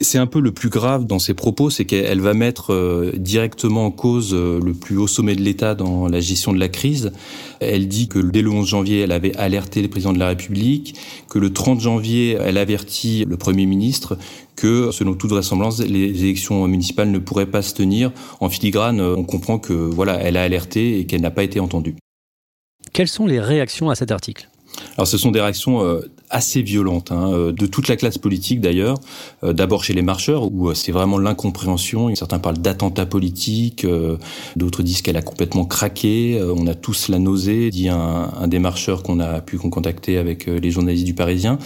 C'est 0.00 0.18
un 0.18 0.26
peu 0.26 0.40
le 0.40 0.52
plus 0.52 0.68
grave 0.68 1.06
dans 1.06 1.18
ses 1.18 1.34
propos, 1.34 1.70
c'est 1.70 1.84
qu'elle 1.84 2.20
va 2.20 2.34
mettre 2.34 2.72
euh, 2.72 3.12
directement 3.16 3.86
en 3.86 3.90
cause 3.90 4.32
euh, 4.32 4.60
le 4.64 4.72
plus 4.72 4.96
haut 4.96 5.06
sommet 5.06 5.34
de 5.34 5.42
l'État 5.42 5.74
dans 5.74 6.08
la 6.08 6.20
gestion 6.20 6.52
de 6.52 6.58
la 6.58 6.68
crise. 6.68 7.12
Elle 7.60 7.88
dit 7.88 8.08
que 8.08 8.18
dès 8.18 8.42
le 8.42 8.50
11 8.50 8.66
janvier, 8.66 9.00
elle 9.00 9.12
avait 9.12 9.36
alerté 9.36 9.82
le 9.82 9.88
président 9.88 10.12
de 10.12 10.18
la 10.18 10.28
République, 10.28 10.94
que 11.28 11.38
le 11.38 11.52
30 11.52 11.80
janvier, 11.80 12.38
elle 12.40 12.58
avertit 12.58 13.24
le 13.28 13.36
Premier 13.36 13.66
ministre 13.66 14.16
que, 14.56 14.90
selon 14.92 15.14
toute 15.14 15.30
vraisemblance, 15.30 15.80
les 15.80 16.24
élections 16.24 16.66
municipales 16.66 17.10
ne 17.10 17.18
pourraient 17.18 17.46
pas 17.46 17.62
se 17.62 17.74
tenir. 17.74 18.12
En 18.40 18.48
filigrane, 18.48 19.00
on 19.00 19.24
comprend 19.24 19.58
que 19.58 19.72
voilà, 19.72 20.14
elle 20.20 20.36
a 20.36 20.42
alerté 20.42 20.98
et 20.98 21.06
qu'elle 21.06 21.20
n'a 21.20 21.30
pas 21.30 21.44
été 21.44 21.60
entendue. 21.60 21.96
Quelles 22.92 23.08
sont 23.08 23.26
les 23.26 23.40
réactions 23.40 23.90
à 23.90 23.94
cet 23.94 24.10
article? 24.10 24.48
Alors 24.96 25.06
ce 25.06 25.18
sont 25.18 25.30
des 25.30 25.40
réactions 25.40 25.84
euh, 25.84 26.00
assez 26.30 26.62
violentes, 26.62 27.12
hein, 27.12 27.32
euh, 27.32 27.52
de 27.52 27.66
toute 27.66 27.88
la 27.88 27.96
classe 27.96 28.18
politique 28.18 28.60
d'ailleurs. 28.60 28.98
Euh, 29.44 29.52
d'abord 29.52 29.84
chez 29.84 29.94
les 29.94 30.02
marcheurs, 30.02 30.44
où 30.52 30.72
c'est 30.74 30.92
vraiment 30.92 31.18
l'incompréhension. 31.18 32.14
Certains 32.14 32.38
parlent 32.38 32.58
d'attentat 32.58 33.06
politique, 33.06 33.86
d'autres 34.56 34.82
disent 34.82 35.02
qu'elle 35.02 35.16
a 35.16 35.22
complètement 35.22 35.64
craqué. 35.64 36.40
on 36.42 36.66
a 36.66 36.74
tous 36.74 37.08
la 37.08 37.18
nausée, 37.18 37.70
dit 37.70 37.88
un 37.88 38.46
des 38.46 38.58
marcheurs 38.58 39.02
qu'on 39.02 39.20
a 39.20 39.40
pu 39.40 39.58
contacter 39.58 40.18
avec 40.18 40.46
les 40.46 40.70
journalistes 40.70 41.04
du 41.04 41.14
Parisien. 41.14 41.58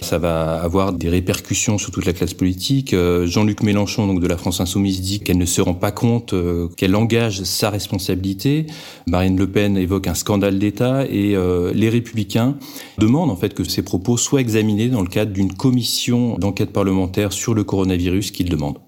Ça 0.00 0.18
va 0.18 0.60
avoir 0.60 0.92
des 0.92 1.08
répercussions 1.08 1.78
sur 1.78 1.90
toute 1.90 2.06
la 2.06 2.12
classe 2.12 2.34
politique. 2.34 2.94
Euh, 2.94 3.26
Jean-Luc 3.26 3.62
Mélenchon, 3.62 4.06
donc 4.06 4.20
de 4.20 4.26
la 4.26 4.36
France 4.36 4.60
Insoumise, 4.60 5.00
dit 5.00 5.20
qu'elle 5.20 5.38
ne 5.38 5.44
se 5.44 5.60
rend 5.60 5.74
pas 5.74 5.90
compte 5.90 6.32
euh, 6.32 6.68
qu'elle 6.76 6.96
engage 6.96 7.42
sa 7.42 7.70
responsabilité. 7.70 8.66
Marine 9.06 9.36
Le 9.36 9.46
Pen 9.46 9.76
évoque 9.76 10.06
un 10.06 10.14
scandale 10.14 10.58
d'État 10.58 11.04
et 11.04 11.34
euh, 11.34 11.72
les 11.74 11.88
Républicains 11.88 12.56
demandent 12.98 13.30
en 13.30 13.36
fait 13.36 13.54
que 13.54 13.64
ces 13.64 13.82
propos 13.82 14.16
soient 14.16 14.40
examinés 14.40 14.88
dans 14.88 15.02
le 15.02 15.08
cadre 15.08 15.32
d'une 15.32 15.52
commission 15.52 16.38
d'enquête 16.38 16.72
parlementaire 16.72 17.32
sur 17.32 17.54
le 17.54 17.64
coronavirus 17.64 18.30
qu'ils 18.30 18.48
demandent. 18.48 18.78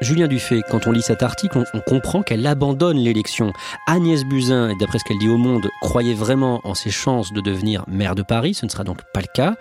Julien 0.00 0.28
Dufay, 0.28 0.62
quand 0.70 0.86
on 0.86 0.92
lit 0.92 1.02
cet 1.02 1.22
article, 1.22 1.62
on, 1.74 1.80
comprend 1.80 2.22
qu'elle 2.22 2.46
abandonne 2.46 2.96
l'élection. 2.96 3.52
Agnès 3.86 4.24
Buzyn, 4.24 4.74
d'après 4.78 4.98
ce 4.98 5.04
qu'elle 5.04 5.18
dit 5.18 5.28
au 5.28 5.36
Monde, 5.36 5.68
croyait 5.82 6.14
vraiment 6.14 6.62
en 6.64 6.72
ses 6.72 6.90
chances 6.90 7.34
de 7.34 7.42
devenir 7.42 7.84
maire 7.86 8.14
de 8.14 8.22
Paris. 8.22 8.54
Ce 8.54 8.64
ne 8.64 8.70
sera 8.70 8.82
donc 8.82 9.02
pas 9.12 9.20
le 9.20 9.26
cas. 9.32 9.56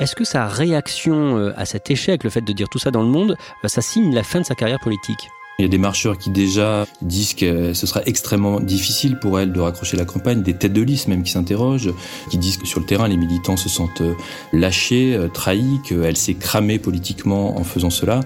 Est-ce 0.00 0.16
que 0.16 0.24
sa 0.24 0.46
réaction 0.46 1.36
euh, 1.36 1.52
à 1.58 1.66
cet 1.66 1.90
échec, 1.90 2.24
le 2.24 2.30
fait 2.30 2.40
de 2.40 2.52
dire 2.54 2.70
tout 2.70 2.78
ça 2.78 2.90
dans 2.90 3.02
le 3.02 3.08
monde, 3.08 3.36
euh, 3.64 3.68
ça 3.68 3.82
signe 3.82 4.14
la 4.14 4.22
fin 4.22 4.40
de 4.40 4.46
sa 4.46 4.54
carrière 4.54 4.80
politique? 4.80 5.28
Il 5.58 5.62
y 5.62 5.66
a 5.66 5.68
des 5.68 5.78
marcheurs 5.78 6.18
qui 6.18 6.30
déjà 6.30 6.84
disent 7.00 7.34
que 7.34 7.74
ce 7.74 7.86
sera 7.86 8.02
extrêmement 8.06 8.58
difficile 8.58 9.18
pour 9.20 9.38
elle 9.38 9.52
de 9.52 9.60
raccrocher 9.60 9.96
la 9.96 10.04
campagne, 10.04 10.42
des 10.42 10.54
têtes 10.54 10.72
de 10.72 10.82
liste 10.82 11.06
même 11.06 11.22
qui 11.22 11.30
s'interrogent, 11.30 11.92
qui 12.28 12.38
disent 12.38 12.56
que 12.56 12.66
sur 12.66 12.80
le 12.80 12.86
terrain, 12.86 13.06
les 13.06 13.16
militants 13.16 13.56
se 13.56 13.68
sentent 13.68 14.00
euh, 14.00 14.14
lâchés, 14.52 15.14
euh, 15.14 15.28
trahis, 15.28 15.80
qu'elle 15.88 16.16
s'est 16.16 16.34
cramée 16.34 16.80
politiquement 16.80 17.56
en 17.56 17.62
faisant 17.62 17.90
cela. 17.90 18.20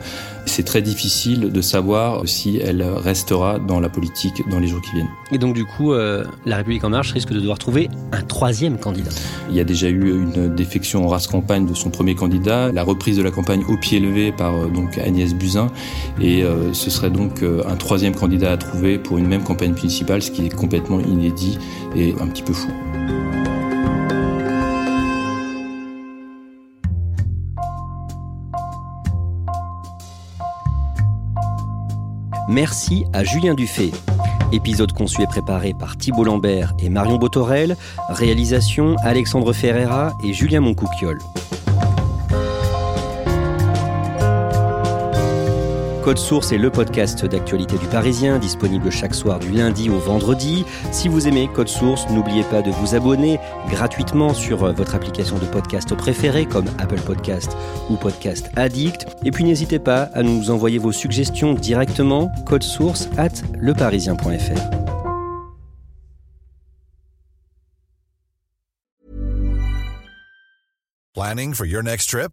C'est 0.46 0.62
très 0.62 0.80
difficile 0.80 1.52
de 1.52 1.60
savoir 1.60 2.26
si 2.26 2.56
elle 2.56 2.82
restera 2.82 3.58
dans 3.58 3.80
la 3.80 3.90
politique 3.90 4.48
dans 4.48 4.58
les 4.58 4.66
jours 4.66 4.80
qui 4.80 4.92
viennent. 4.92 5.10
Et 5.30 5.36
donc 5.36 5.54
du 5.54 5.66
coup, 5.66 5.92
euh, 5.92 6.24
la 6.46 6.56
République 6.56 6.84
en 6.84 6.90
marche 6.90 7.12
risque 7.12 7.30
de 7.30 7.40
devoir 7.40 7.58
trouver 7.58 7.90
un 8.12 8.22
troisième 8.22 8.78
candidat. 8.78 9.10
Il 9.50 9.56
y 9.56 9.60
a 9.60 9.64
déjà 9.64 9.90
eu 9.90 10.10
une 10.10 10.54
défection 10.54 11.04
en 11.04 11.08
race 11.08 11.26
campagne 11.26 11.66
de 11.66 11.74
son 11.74 11.90
premier 11.90 12.14
candidat, 12.14 12.72
la 12.72 12.82
reprise 12.82 13.18
de 13.18 13.22
la 13.22 13.30
campagne 13.30 13.62
au 13.68 13.76
pied 13.76 14.00
levé 14.00 14.32
par 14.32 14.68
donc 14.68 14.96
Agnès 14.96 15.34
Buzyn, 15.34 15.66
et 16.20 16.44
ce 16.72 16.90
serait 16.90 17.10
donc 17.10 17.17
euh, 17.42 17.62
un 17.66 17.76
troisième 17.76 18.14
candidat 18.14 18.52
à 18.52 18.56
trouver 18.56 18.98
pour 18.98 19.18
une 19.18 19.26
même 19.26 19.42
campagne 19.42 19.72
municipale, 19.72 20.22
ce 20.22 20.30
qui 20.30 20.46
est 20.46 20.54
complètement 20.54 21.00
inédit 21.00 21.58
et 21.96 22.14
un 22.20 22.26
petit 22.28 22.42
peu 22.42 22.52
fou. 22.52 22.68
Merci 32.48 33.04
à 33.12 33.24
Julien 33.24 33.54
Dufay. 33.54 33.90
Épisode 34.52 34.92
conçu 34.92 35.22
et 35.22 35.26
préparé 35.26 35.74
par 35.78 35.98
Thibault 35.98 36.24
Lambert 36.24 36.72
et 36.82 36.88
Marion 36.88 37.16
Botorel. 37.16 37.76
Réalisation 38.08 38.96
Alexandre 39.02 39.52
Ferreira 39.52 40.16
et 40.24 40.32
Julien 40.32 40.60
Moncouquiol. 40.60 41.18
Code 46.08 46.16
Source 46.16 46.52
est 46.52 46.56
le 46.58 46.70
podcast 46.70 47.26
d'actualité 47.26 47.76
du 47.76 47.86
Parisien, 47.86 48.38
disponible 48.38 48.90
chaque 48.90 49.14
soir 49.14 49.38
du 49.38 49.50
lundi 49.50 49.90
au 49.90 49.98
vendredi. 49.98 50.64
Si 50.90 51.06
vous 51.06 51.28
aimez 51.28 51.50
Code 51.54 51.68
Source, 51.68 52.08
n'oubliez 52.08 52.44
pas 52.44 52.62
de 52.62 52.70
vous 52.70 52.94
abonner 52.94 53.38
gratuitement 53.68 54.32
sur 54.32 54.64
euh, 54.64 54.72
votre 54.72 54.94
application 54.94 55.36
de 55.36 55.44
podcast 55.44 55.94
préférée 55.94 56.46
comme 56.46 56.64
Apple 56.78 57.02
Podcast 57.02 57.54
ou 57.90 57.96
Podcast 57.96 58.48
Addict. 58.56 59.04
Et 59.26 59.30
puis 59.30 59.44
n'hésitez 59.44 59.78
pas 59.78 60.04
à 60.14 60.22
nous 60.22 60.50
envoyer 60.50 60.78
vos 60.78 60.92
suggestions 60.92 61.52
directement, 61.52 62.30
code 62.46 62.62
source 62.62 63.10
at 63.18 63.42
leparisien.fr. 63.60 64.62
Planning 71.14 71.52
for 71.52 71.66
your 71.66 71.82
next 71.82 72.08
trip? 72.08 72.32